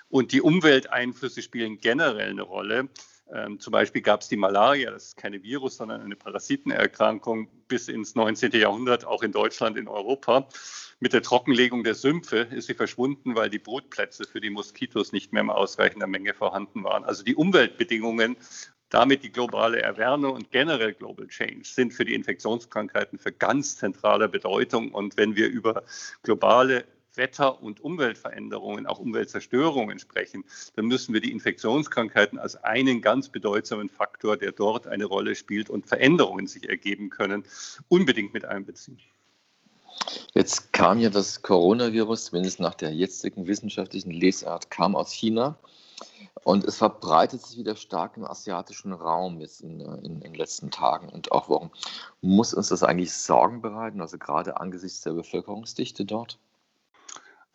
Und 0.09 0.31
die 0.31 0.41
Umwelteinflüsse 0.41 1.41
spielen 1.41 1.79
generell 1.79 2.31
eine 2.31 2.41
Rolle. 2.41 2.89
Ähm, 3.33 3.59
zum 3.59 3.71
Beispiel 3.71 4.01
gab 4.01 4.21
es 4.21 4.27
die 4.27 4.37
Malaria, 4.37 4.91
das 4.91 5.07
ist 5.07 5.17
keine 5.17 5.43
Virus, 5.43 5.77
sondern 5.77 6.01
eine 6.01 6.15
Parasitenerkrankung 6.15 7.49
bis 7.67 7.87
ins 7.87 8.15
19. 8.15 8.51
Jahrhundert, 8.53 9.05
auch 9.05 9.23
in 9.23 9.31
Deutschland, 9.31 9.77
in 9.77 9.87
Europa. 9.87 10.47
Mit 10.99 11.13
der 11.13 11.21
Trockenlegung 11.21 11.83
der 11.83 11.93
Sümpfe 11.93 12.37
ist 12.37 12.67
sie 12.67 12.73
verschwunden, 12.73 13.35
weil 13.35 13.49
die 13.49 13.59
Brutplätze 13.59 14.23
für 14.23 14.41
die 14.41 14.49
Moskitos 14.49 15.11
nicht 15.11 15.33
mehr 15.33 15.43
in 15.43 15.49
ausreichender 15.49 16.07
Menge 16.07 16.33
vorhanden 16.33 16.83
waren. 16.83 17.03
Also 17.03 17.23
die 17.23 17.35
Umweltbedingungen 17.35 18.37
damit 18.89 19.23
die 19.23 19.31
globale 19.31 19.81
Erwärmung 19.81 20.33
und 20.33 20.51
generell 20.51 20.93
Global 20.93 21.27
Change 21.27 21.65
sind 21.65 21.93
für 21.93 22.05
die 22.05 22.13
Infektionskrankheiten 22.13 23.19
für 23.19 23.31
ganz 23.31 23.77
zentrale 23.77 24.29
Bedeutung. 24.29 24.91
Und 24.93 25.17
wenn 25.17 25.35
wir 25.35 25.47
über 25.47 25.83
globale 26.23 26.85
Wetter- 27.17 27.61
und 27.61 27.81
Umweltveränderungen, 27.81 28.85
auch 28.85 28.99
Umweltzerstörungen 28.99 29.99
sprechen, 29.99 30.43
dann 30.75 30.85
müssen 30.85 31.13
wir 31.13 31.21
die 31.21 31.31
Infektionskrankheiten 31.31 32.39
als 32.39 32.55
einen 32.63 33.01
ganz 33.01 33.29
bedeutsamen 33.29 33.89
Faktor, 33.89 34.37
der 34.37 34.51
dort 34.51 34.87
eine 34.87 35.05
Rolle 35.05 35.35
spielt 35.35 35.69
und 35.69 35.87
Veränderungen 35.87 36.47
sich 36.47 36.69
ergeben 36.69 37.09
können, 37.09 37.43
unbedingt 37.89 38.33
mit 38.33 38.45
einbeziehen. 38.45 38.99
Jetzt 40.33 40.71
kam 40.73 40.99
ja 40.99 41.09
das 41.09 41.41
Coronavirus, 41.41 42.25
zumindest 42.25 42.59
nach 42.59 42.75
der 42.75 42.93
jetzigen 42.93 43.47
wissenschaftlichen 43.47 44.11
Lesart, 44.11 44.69
kam 44.69 44.95
aus 44.95 45.11
China. 45.11 45.57
Und 46.43 46.63
es 46.63 46.77
verbreitet 46.77 47.41
sich 47.41 47.57
wieder 47.57 47.75
stark 47.75 48.15
im 48.15 48.23
asiatischen 48.23 48.93
Raum 48.93 49.41
jetzt 49.41 49.61
in, 49.61 49.79
in, 49.79 50.03
in, 50.03 50.19
den 50.21 50.33
letzten 50.35 50.71
Tagen 50.71 51.09
und 51.09 51.31
auch 51.31 51.49
Wochen. 51.49 51.71
Muss 52.21 52.53
uns 52.53 52.69
das 52.69 52.83
eigentlich 52.83 53.13
Sorgen 53.13 53.61
bereiten, 53.61 53.99
also 53.99 54.17
gerade 54.17 54.59
angesichts 54.59 55.01
der 55.01 55.13
Bevölkerungsdichte 55.13 56.05
dort? 56.05 56.37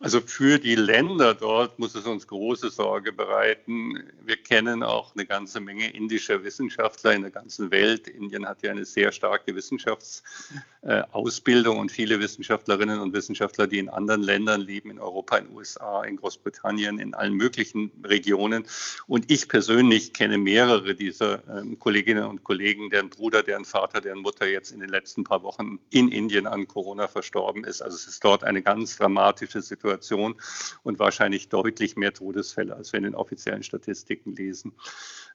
Also 0.03 0.19
für 0.19 0.59
die 0.59 0.75
Länder 0.75 1.33
dort 1.33 1.79
muss 1.79 1.95
es 1.95 2.05
uns 2.05 2.27
große 2.27 2.69
Sorge 2.71 3.13
bereiten. 3.13 4.03
Wir 4.21 4.35
kennen 4.35 4.83
auch 4.83 5.15
eine 5.15 5.25
ganze 5.25 5.61
Menge 5.61 5.93
indischer 5.93 6.43
Wissenschaftler 6.43 7.13
in 7.13 7.21
der 7.21 7.31
ganzen 7.31 7.71
Welt. 7.71 8.09
Indien 8.09 8.45
hat 8.45 8.63
ja 8.63 8.71
eine 8.71 8.83
sehr 8.83 9.13
starke 9.13 9.55
Wissenschaftsausbildung 9.55 11.79
und 11.79 11.89
viele 11.89 12.19
Wissenschaftlerinnen 12.19 12.99
und 12.99 13.13
Wissenschaftler, 13.13 13.65
die 13.65 13.79
in 13.79 13.87
anderen 13.87 14.23
Ländern 14.23 14.59
leben, 14.59 14.91
in 14.91 14.99
Europa, 14.99 15.37
in 15.37 15.45
den 15.45 15.55
USA, 15.55 16.03
in 16.03 16.17
Großbritannien, 16.17 16.99
in 16.99 17.13
allen 17.13 17.35
möglichen 17.35 17.89
Regionen. 18.03 18.65
Und 19.07 19.31
ich 19.31 19.47
persönlich 19.47 20.11
kenne 20.11 20.37
mehrere 20.37 20.95
dieser 20.95 21.47
ähm, 21.47 21.79
Kolleginnen 21.79 22.25
und 22.25 22.43
Kollegen, 22.43 22.89
deren 22.89 23.09
Bruder, 23.09 23.41
deren 23.41 23.63
Vater, 23.63 24.01
deren 24.01 24.19
Mutter 24.19 24.47
jetzt 24.47 24.73
in 24.73 24.81
den 24.81 24.89
letzten 24.89 25.23
paar 25.23 25.43
Wochen 25.43 25.79
in 25.91 26.09
Indien 26.09 26.45
an 26.45 26.67
Corona 26.67 27.07
verstorben 27.07 27.63
ist. 27.63 27.81
Also 27.81 27.95
es 27.95 28.05
ist 28.05 28.21
dort 28.21 28.43
eine 28.43 28.61
ganz 28.61 28.97
dramatische 28.97 29.61
Situation 29.61 29.82
Situation 29.83 30.35
und 30.83 30.99
wahrscheinlich 30.99 31.49
deutlich 31.49 31.97
mehr 31.97 32.13
Todesfälle, 32.13 32.75
als 32.75 32.93
wir 32.93 32.99
in 32.99 33.03
den 33.03 33.15
offiziellen 33.15 33.63
Statistiken 33.63 34.33
lesen. 34.33 34.73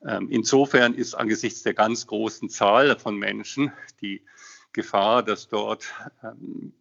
Ähm, 0.07 0.29
insofern 0.31 0.95
ist 0.95 1.15
angesichts 1.15 1.63
der 1.63 1.75
ganz 1.75 2.07
großen 2.07 2.49
Zahl 2.49 2.99
von 2.99 3.17
Menschen 3.17 3.73
die 4.01 4.23
Gefahr, 4.73 5.23
dass 5.23 5.49
dort 5.49 5.93
ähm, 6.23 6.73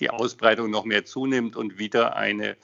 die 0.00 0.10
Ausbreitung 0.10 0.70
noch 0.70 0.84
mehr 0.84 1.04
zunimmt 1.04 1.56
und 1.56 1.78
wieder 1.78 2.16
eine 2.16 2.56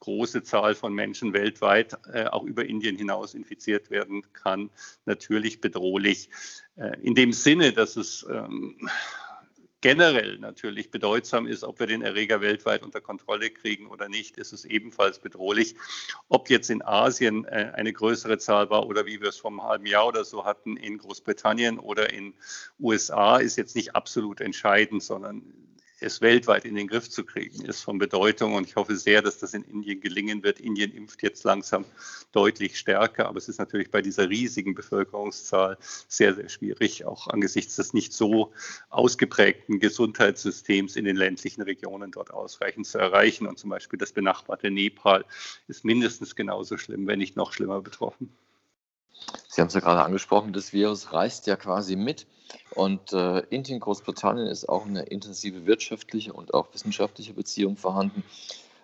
große 0.00 0.42
Zahl 0.42 0.74
von 0.74 0.94
Menschen 0.94 1.32
weltweit 1.32 1.96
äh, 2.12 2.24
auch 2.26 2.44
über 2.44 2.64
Indien 2.64 2.96
hinaus 2.96 3.34
infiziert 3.34 3.90
werden 3.90 4.22
kann, 4.32 4.70
natürlich 5.04 5.60
bedrohlich. 5.60 6.28
Äh, 6.76 6.98
in 7.02 7.14
dem 7.14 7.32
Sinne, 7.32 7.72
dass 7.72 7.96
es 7.96 8.26
ähm, 8.28 8.88
generell 9.82 10.38
natürlich 10.38 10.90
bedeutsam 10.90 11.46
ist, 11.46 11.64
ob 11.64 11.78
wir 11.80 11.86
den 11.86 12.00
Erreger 12.02 12.40
weltweit 12.40 12.82
unter 12.82 13.02
Kontrolle 13.02 13.50
kriegen 13.50 13.88
oder 13.88 14.08
nicht, 14.08 14.38
ist 14.38 14.52
es 14.52 14.64
ebenfalls 14.64 15.18
bedrohlich. 15.18 15.74
Ob 16.28 16.48
jetzt 16.48 16.70
in 16.70 16.82
Asien 16.82 17.44
äh, 17.44 17.72
eine 17.74 17.92
größere 17.92 18.38
Zahl 18.38 18.70
war 18.70 18.86
oder 18.86 19.04
wie 19.04 19.20
wir 19.20 19.28
es 19.28 19.38
vor 19.38 19.50
einem 19.50 19.62
halben 19.62 19.86
Jahr 19.86 20.06
oder 20.06 20.24
so 20.24 20.44
hatten 20.46 20.76
in 20.76 20.98
Großbritannien 20.98 21.78
oder 21.78 22.12
in 22.12 22.32
USA, 22.80 23.36
ist 23.38 23.56
jetzt 23.56 23.76
nicht 23.76 23.94
absolut 23.94 24.40
entscheidend, 24.40 25.02
sondern 25.02 25.42
es 26.02 26.20
weltweit 26.20 26.64
in 26.64 26.74
den 26.74 26.88
Griff 26.88 27.08
zu 27.08 27.24
kriegen, 27.24 27.64
ist 27.64 27.82
von 27.82 27.98
Bedeutung. 27.98 28.54
Und 28.54 28.66
ich 28.66 28.76
hoffe 28.76 28.96
sehr, 28.96 29.22
dass 29.22 29.38
das 29.38 29.54
in 29.54 29.62
Indien 29.62 30.00
gelingen 30.00 30.42
wird. 30.42 30.60
Indien 30.60 30.92
impft 30.92 31.22
jetzt 31.22 31.44
langsam 31.44 31.84
deutlich 32.32 32.78
stärker, 32.78 33.28
aber 33.28 33.38
es 33.38 33.48
ist 33.48 33.58
natürlich 33.58 33.90
bei 33.90 34.02
dieser 34.02 34.28
riesigen 34.28 34.74
Bevölkerungszahl 34.74 35.78
sehr, 36.08 36.34
sehr 36.34 36.48
schwierig, 36.48 37.04
auch 37.04 37.28
angesichts 37.28 37.76
des 37.76 37.94
nicht 37.94 38.12
so 38.12 38.52
ausgeprägten 38.90 39.80
Gesundheitssystems 39.80 40.96
in 40.96 41.04
den 41.04 41.16
ländlichen 41.16 41.62
Regionen 41.62 42.10
dort 42.10 42.32
ausreichend 42.32 42.86
zu 42.86 42.98
erreichen. 42.98 43.46
Und 43.46 43.58
zum 43.58 43.70
Beispiel 43.70 43.98
das 43.98 44.12
benachbarte 44.12 44.70
Nepal 44.70 45.24
ist 45.68 45.84
mindestens 45.84 46.34
genauso 46.36 46.78
schlimm, 46.78 47.06
wenn 47.06 47.18
nicht 47.18 47.36
noch 47.36 47.52
schlimmer 47.52 47.80
betroffen. 47.80 48.30
Sie 49.48 49.60
haben 49.60 49.68
es 49.68 49.74
ja 49.74 49.80
gerade 49.80 50.02
angesprochen, 50.02 50.52
das 50.52 50.72
Virus 50.72 51.12
reist 51.12 51.46
ja 51.46 51.56
quasi 51.56 51.96
mit. 51.96 52.26
Und 52.74 53.12
äh, 53.12 53.40
Indien, 53.50 53.80
Großbritannien 53.80 54.46
ist 54.46 54.68
auch 54.68 54.86
eine 54.86 55.02
intensive 55.02 55.66
wirtschaftliche 55.66 56.32
und 56.32 56.54
auch 56.54 56.72
wissenschaftliche 56.72 57.34
Beziehung 57.34 57.76
vorhanden. 57.76 58.24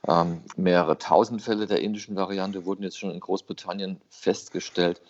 Ähm, 0.06 0.42
mehrere 0.56 0.96
tausend 0.98 1.42
Fälle 1.42 1.66
der 1.66 1.80
indischen 1.80 2.16
Variante 2.16 2.64
wurden 2.64 2.82
jetzt 2.82 2.98
schon 2.98 3.10
in 3.10 3.20
Großbritannien 3.20 4.00
festgestellt. 4.10 5.00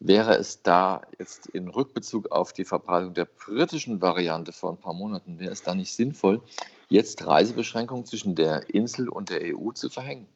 Wäre 0.00 0.36
es 0.36 0.62
da 0.62 1.02
jetzt 1.18 1.46
in 1.46 1.68
Rückbezug 1.68 2.30
auf 2.30 2.52
die 2.52 2.64
Verbreitung 2.64 3.14
der 3.14 3.24
britischen 3.24 4.02
Variante 4.02 4.52
vor 4.52 4.70
ein 4.70 4.76
paar 4.76 4.94
Monaten, 4.94 5.38
wäre 5.38 5.52
es 5.52 5.62
da 5.62 5.74
nicht 5.74 5.92
sinnvoll, 5.92 6.42
jetzt 6.88 7.26
Reisebeschränkungen 7.26 8.04
zwischen 8.04 8.34
der 8.34 8.68
Insel 8.72 9.08
und 9.08 9.30
der 9.30 9.40
EU 9.56 9.72
zu 9.72 9.88
verhängen? 9.88 10.26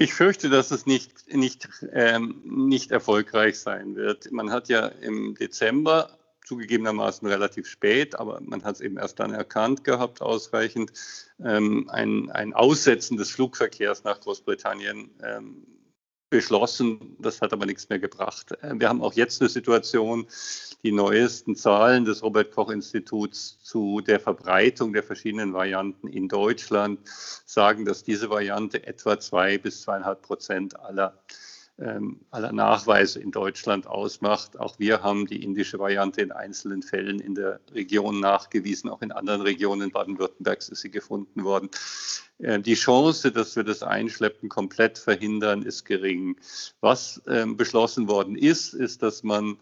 Ich 0.00 0.14
fürchte, 0.14 0.48
dass 0.48 0.70
es 0.70 0.86
nicht, 0.86 1.34
nicht, 1.34 1.68
ähm, 1.92 2.40
nicht 2.44 2.92
erfolgreich 2.92 3.58
sein 3.58 3.96
wird. 3.96 4.30
Man 4.30 4.52
hat 4.52 4.68
ja 4.68 4.86
im 4.86 5.34
Dezember 5.34 6.16
zugegebenermaßen 6.46 7.26
relativ 7.26 7.66
spät, 7.66 8.14
aber 8.14 8.40
man 8.40 8.62
hat 8.62 8.76
es 8.76 8.80
eben 8.80 8.96
erst 8.96 9.18
dann 9.18 9.34
erkannt 9.34 9.82
gehabt, 9.82 10.22
ausreichend, 10.22 10.92
ähm, 11.44 11.90
ein, 11.90 12.30
ein 12.30 12.54
Aussetzen 12.54 13.16
des 13.16 13.32
Flugverkehrs 13.32 14.04
nach 14.04 14.20
Großbritannien 14.20 15.10
ähm, 15.20 15.66
beschlossen. 16.30 17.16
Das 17.18 17.40
hat 17.40 17.52
aber 17.52 17.66
nichts 17.66 17.88
mehr 17.88 17.98
gebracht. 17.98 18.52
Äh, 18.62 18.74
wir 18.78 18.88
haben 18.88 19.02
auch 19.02 19.14
jetzt 19.14 19.40
eine 19.40 19.48
Situation, 19.48 20.26
die 20.82 20.92
neuesten 20.92 21.56
Zahlen 21.56 22.04
des 22.04 22.22
Robert 22.22 22.52
Koch 22.52 22.70
Instituts 22.70 23.58
zu 23.62 24.00
der 24.00 24.20
Verbreitung 24.20 24.92
der 24.92 25.02
verschiedenen 25.02 25.52
Varianten 25.52 26.08
in 26.08 26.28
Deutschland 26.28 27.00
sagen, 27.44 27.84
dass 27.84 28.04
diese 28.04 28.30
Variante 28.30 28.86
etwa 28.86 29.18
zwei 29.18 29.58
bis 29.58 29.82
zweieinhalb 29.82 30.22
Prozent 30.22 30.78
aller 30.78 31.18
aller 32.30 32.52
Nachweise 32.52 33.20
in 33.20 33.30
Deutschland 33.30 33.86
ausmacht. 33.86 34.58
Auch 34.58 34.78
wir 34.78 35.02
haben 35.02 35.26
die 35.26 35.44
indische 35.44 35.78
Variante 35.78 36.22
in 36.22 36.32
einzelnen 36.32 36.82
Fällen 36.82 37.20
in 37.20 37.36
der 37.36 37.60
Region 37.72 38.18
nachgewiesen. 38.18 38.90
Auch 38.90 39.00
in 39.00 39.12
anderen 39.12 39.42
Regionen 39.42 39.92
Baden-Württembergs 39.92 40.68
ist 40.68 40.80
sie 40.80 40.90
gefunden 40.90 41.44
worden. 41.44 41.70
Äh, 42.38 42.60
die 42.60 42.74
Chance, 42.74 43.30
dass 43.30 43.54
wir 43.54 43.62
das 43.62 43.82
Einschleppen 43.82 44.48
komplett 44.48 44.98
verhindern, 44.98 45.62
ist 45.62 45.84
gering. 45.84 46.36
Was 46.80 47.22
ähm, 47.28 47.56
beschlossen 47.56 48.08
worden 48.08 48.36
ist, 48.36 48.74
ist, 48.74 49.02
dass 49.02 49.22
man 49.22 49.44
ähm, 49.44 49.58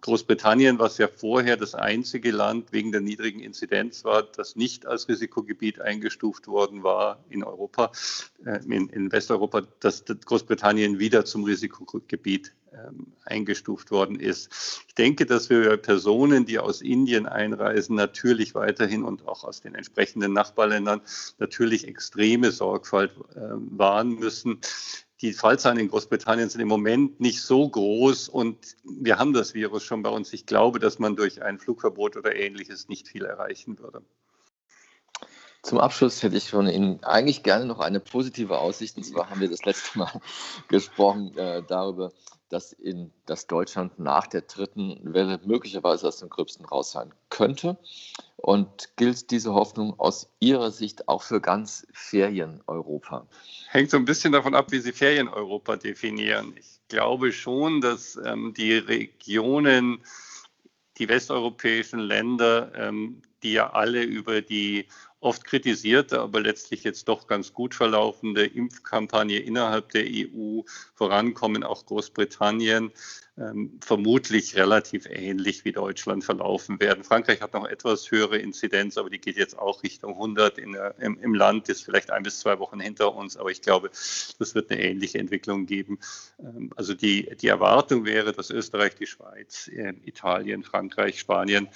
Großbritannien, 0.00 0.78
was 0.78 0.98
ja 0.98 1.08
vorher 1.08 1.56
das 1.56 1.74
einzige 1.74 2.30
Land 2.30 2.72
wegen 2.72 2.92
der 2.92 3.00
niedrigen 3.00 3.40
Inzidenz 3.40 4.04
war, 4.04 4.22
das 4.22 4.56
nicht 4.56 4.86
als 4.86 5.08
Risikogebiet 5.08 5.80
eingestuft 5.80 6.48
worden 6.48 6.82
war 6.82 7.24
in 7.28 7.42
Europa, 7.42 7.90
äh, 8.44 8.60
in, 8.68 9.10
Westeuropa, 9.10 9.62
dass 9.80 10.04
Großbritannien 10.04 10.98
wieder 10.98 11.24
zum 11.24 11.44
Risikogebiet 11.44 12.52
ähm, 12.72 13.12
eingestuft 13.24 13.90
worden 13.90 14.20
ist. 14.20 14.84
Ich 14.86 14.94
denke, 14.94 15.24
dass 15.24 15.50
wir 15.50 15.76
Personen, 15.76 16.44
die 16.44 16.58
aus 16.58 16.82
Indien 16.82 17.26
einreisen, 17.26 17.96
natürlich 17.96 18.54
weiterhin 18.54 19.02
und 19.02 19.26
auch 19.26 19.44
aus 19.44 19.60
den 19.60 19.74
entsprechenden 19.74 20.32
Nachbarländern 20.32 21.00
natürlich 21.38 21.88
extreme 21.88 22.52
Sorgfalt 22.52 23.12
äh, 23.34 23.40
wahren 23.40 24.16
müssen 24.16 24.60
die 25.22 25.32
Fallzahlen 25.32 25.78
in 25.78 25.88
Großbritannien 25.88 26.50
sind 26.50 26.60
im 26.60 26.68
Moment 26.68 27.20
nicht 27.20 27.42
so 27.42 27.68
groß 27.68 28.28
und 28.28 28.76
wir 28.84 29.18
haben 29.18 29.32
das 29.32 29.54
Virus 29.54 29.82
schon 29.82 30.02
bei 30.02 30.10
uns. 30.10 30.32
Ich 30.32 30.46
glaube, 30.46 30.78
dass 30.78 30.98
man 30.98 31.16
durch 31.16 31.42
ein 31.42 31.58
Flugverbot 31.58 32.16
oder 32.16 32.36
ähnliches 32.36 32.88
nicht 32.88 33.08
viel 33.08 33.24
erreichen 33.24 33.78
würde. 33.78 34.02
Zum 35.62 35.78
Abschluss 35.78 36.22
hätte 36.22 36.36
ich 36.36 36.50
von 36.50 36.68
Ihnen 36.68 37.02
eigentlich 37.02 37.42
gerne 37.42 37.64
noch 37.64 37.80
eine 37.80 37.98
positive 37.98 38.58
Aussicht. 38.58 38.96
Und 38.96 39.04
zwar 39.04 39.30
haben 39.30 39.40
wir 39.40 39.50
das 39.50 39.64
letzte 39.64 39.98
Mal 39.98 40.20
gesprochen 40.68 41.36
äh, 41.36 41.62
darüber, 41.66 42.12
dass, 42.48 42.72
in, 42.72 43.12
dass 43.26 43.46
Deutschland 43.46 43.98
nach 43.98 44.26
der 44.26 44.42
dritten 44.42 45.00
Welle 45.02 45.40
möglicherweise 45.44 46.08
aus 46.08 46.18
dem 46.18 46.28
Gröbsten 46.28 46.64
raus 46.64 46.92
sein 46.92 47.12
könnte. 47.28 47.76
Und 48.36 48.96
gilt 48.96 49.30
diese 49.30 49.54
Hoffnung 49.54 49.98
aus 49.98 50.30
Ihrer 50.40 50.70
Sicht 50.70 51.08
auch 51.08 51.22
für 51.22 51.40
ganz 51.40 51.86
Ferien-Europa? 51.92 53.26
Hängt 53.68 53.90
so 53.90 53.96
ein 53.96 54.04
bisschen 54.04 54.32
davon 54.32 54.54
ab, 54.54 54.70
wie 54.70 54.78
Sie 54.78 54.92
Ferien-Europa 54.92 55.76
definieren. 55.76 56.54
Ich 56.58 56.80
glaube 56.88 57.32
schon, 57.32 57.80
dass 57.80 58.16
ähm, 58.24 58.54
die 58.56 58.74
Regionen, 58.74 60.04
die 60.98 61.08
westeuropäischen 61.08 62.00
Länder, 62.00 62.72
ähm, 62.76 63.22
die 63.42 63.52
ja 63.52 63.70
alle 63.70 64.02
über 64.02 64.42
die 64.42 64.86
oft 65.26 65.44
kritisierte, 65.44 66.20
aber 66.20 66.40
letztlich 66.40 66.84
jetzt 66.84 67.08
doch 67.08 67.26
ganz 67.26 67.52
gut 67.52 67.74
verlaufende 67.74 68.46
Impfkampagne 68.46 69.40
innerhalb 69.40 69.90
der 69.90 70.04
EU 70.06 70.62
vorankommen, 70.94 71.64
auch 71.64 71.84
Großbritannien, 71.84 72.92
ähm, 73.38 73.78
vermutlich 73.84 74.56
relativ 74.56 75.06
ähnlich 75.10 75.64
wie 75.64 75.72
Deutschland 75.72 76.24
verlaufen 76.24 76.78
werden. 76.78 77.02
Frankreich 77.02 77.42
hat 77.42 77.54
noch 77.54 77.66
etwas 77.66 78.10
höhere 78.10 78.38
Inzidenz, 78.38 78.96
aber 78.96 79.10
die 79.10 79.18
geht 79.18 79.36
jetzt 79.36 79.58
auch 79.58 79.82
Richtung 79.82 80.12
100 80.12 80.58
der, 80.58 80.94
im, 81.00 81.18
im, 81.18 81.34
Land, 81.34 81.68
ist 81.68 81.84
vielleicht 81.84 82.12
ein 82.12 82.22
bis 82.22 82.38
zwei 82.38 82.60
Wochen 82.60 82.78
hinter 82.78 83.14
uns, 83.14 83.36
aber 83.36 83.50
ich 83.50 83.60
glaube, 83.60 83.88
das 83.88 84.54
wird 84.54 84.70
eine 84.70 84.80
ähnliche 84.80 85.18
Entwicklung 85.18 85.66
geben. 85.66 85.98
Ähm, 86.38 86.70
also 86.76 86.94
die, 86.94 87.34
die 87.36 87.48
Erwartung 87.48 88.04
wäre, 88.04 88.32
dass 88.32 88.50
Österreich, 88.50 88.94
die 88.94 89.06
Schweiz, 89.06 89.68
äh, 89.68 89.92
Italien, 90.04 90.62
Frankreich, 90.62 91.18
Spanien, 91.18 91.68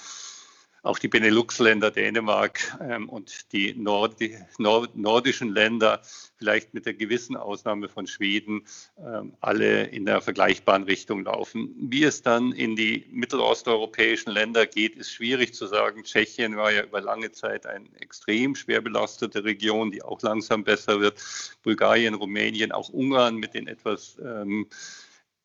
auch 0.83 0.97
die 0.97 1.07
Benelux-Länder, 1.07 1.91
Dänemark 1.91 2.77
ähm, 2.81 3.07
und 3.07 3.51
die 3.51 3.73
Nordi 3.75 4.37
Nord 4.57 4.95
nordischen 4.95 5.49
Länder, 5.49 6.01
vielleicht 6.37 6.73
mit 6.73 6.85
der 6.85 6.95
gewissen 6.95 7.37
Ausnahme 7.37 7.87
von 7.87 8.07
Schweden, 8.07 8.63
ähm, 8.97 9.33
alle 9.41 9.83
in 9.83 10.05
der 10.05 10.21
vergleichbaren 10.21 10.83
Richtung 10.83 11.23
laufen. 11.23 11.75
Wie 11.77 12.03
es 12.03 12.23
dann 12.23 12.51
in 12.51 12.75
die 12.75 13.05
mittelosteuropäischen 13.11 14.33
Länder 14.33 14.65
geht, 14.65 14.95
ist 14.95 15.11
schwierig 15.11 15.53
zu 15.53 15.67
sagen. 15.67 16.03
Tschechien 16.03 16.57
war 16.57 16.71
ja 16.71 16.83
über 16.83 17.01
lange 17.01 17.31
Zeit 17.31 17.67
eine 17.67 17.85
extrem 17.99 18.55
schwer 18.55 18.81
belastete 18.81 19.43
Region, 19.43 19.91
die 19.91 20.01
auch 20.01 20.21
langsam 20.21 20.63
besser 20.63 20.99
wird. 20.99 21.21
Bulgarien, 21.61 22.15
Rumänien, 22.15 22.71
auch 22.71 22.89
Ungarn 22.89 23.35
mit 23.35 23.53
den 23.53 23.67
etwas 23.67 24.17
ähm, 24.23 24.67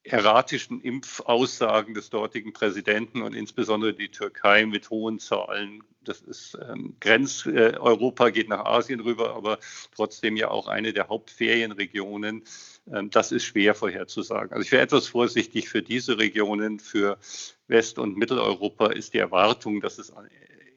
erratischen 0.07 0.81
Impfaussagen 0.81 1.95
des 1.95 2.11
dortigen 2.11 2.53
Präsidenten 2.53 3.23
und 3.23 3.35
insbesondere 3.35 3.93
die 3.93 4.09
Türkei 4.09 4.65
mit 4.65 4.91
hohen 4.91 5.19
Zahlen. 5.19 5.83
Das 6.05 6.21
ist 6.21 6.57
ähm, 6.71 6.95
Grenz 7.01 7.47
äh, 7.47 7.77
Europa 7.79 8.31
geht 8.31 8.49
nach 8.49 8.65
Asien 8.65 9.01
rüber, 9.01 9.35
aber 9.35 9.59
trotzdem 9.95 10.37
ja 10.37 10.49
auch 10.49 10.69
eine 10.69 10.93
der 10.93 11.09
Hauptferienregionen. 11.09 12.45
Ähm, 12.93 13.11
das 13.11 13.33
ist 13.33 13.45
schwer 13.45 13.75
vorherzusagen. 13.75 14.53
Also 14.53 14.63
ich 14.63 14.71
wäre 14.71 14.83
etwas 14.83 15.09
vorsichtig 15.09 15.69
für 15.69 15.83
diese 15.83 16.19
Regionen. 16.19 16.79
Für 16.79 17.19
West- 17.67 17.99
und 17.99 18.17
Mitteleuropa 18.17 18.93
ist 18.93 19.15
die 19.15 19.19
Erwartung, 19.19 19.81
dass 19.81 19.99
es 19.99 20.13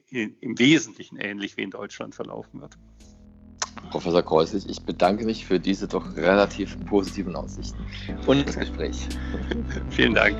im 0.09 0.57
Wesentlichen 0.57 1.17
ähnlich 1.17 1.55
wie 1.57 1.61
in 1.61 1.69
Deutschland 1.69 2.15
verlaufen 2.15 2.61
wird. 2.61 2.77
Professor 3.91 4.21
Kreuslich, 4.21 4.69
ich 4.69 4.82
bedanke 4.82 5.25
mich 5.25 5.45
für 5.45 5.60
diese 5.60 5.88
doch 5.88 6.15
relativ 6.15 6.77
positiven 6.86 7.36
Aussichten 7.36 7.79
und 8.27 8.47
das 8.47 8.58
Gespräch. 8.58 9.08
Vielen 9.89 10.13
Dank. 10.13 10.36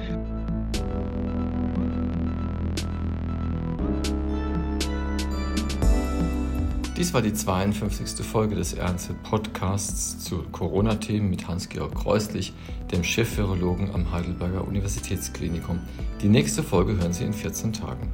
Dies 7.00 7.14
war 7.14 7.22
die 7.22 7.34
52. 7.34 8.26
Folge 8.26 8.56
des 8.56 8.78
RNZ 8.78 9.24
Podcasts 9.24 10.20
zu 10.20 10.44
Corona-Themen 10.52 11.30
mit 11.30 11.48
Hans-Georg 11.48 11.96
Kreuslich, 11.96 12.52
dem 12.92 13.06
Chef-Virologen 13.06 13.96
am 13.96 14.12
Heidelberger 14.12 14.68
Universitätsklinikum. 14.68 15.80
Die 16.22 16.28
nächste 16.28 16.62
Folge 16.62 16.98
hören 16.98 17.14
Sie 17.14 17.24
in 17.24 17.32
14 17.32 17.72
Tagen. 17.72 18.12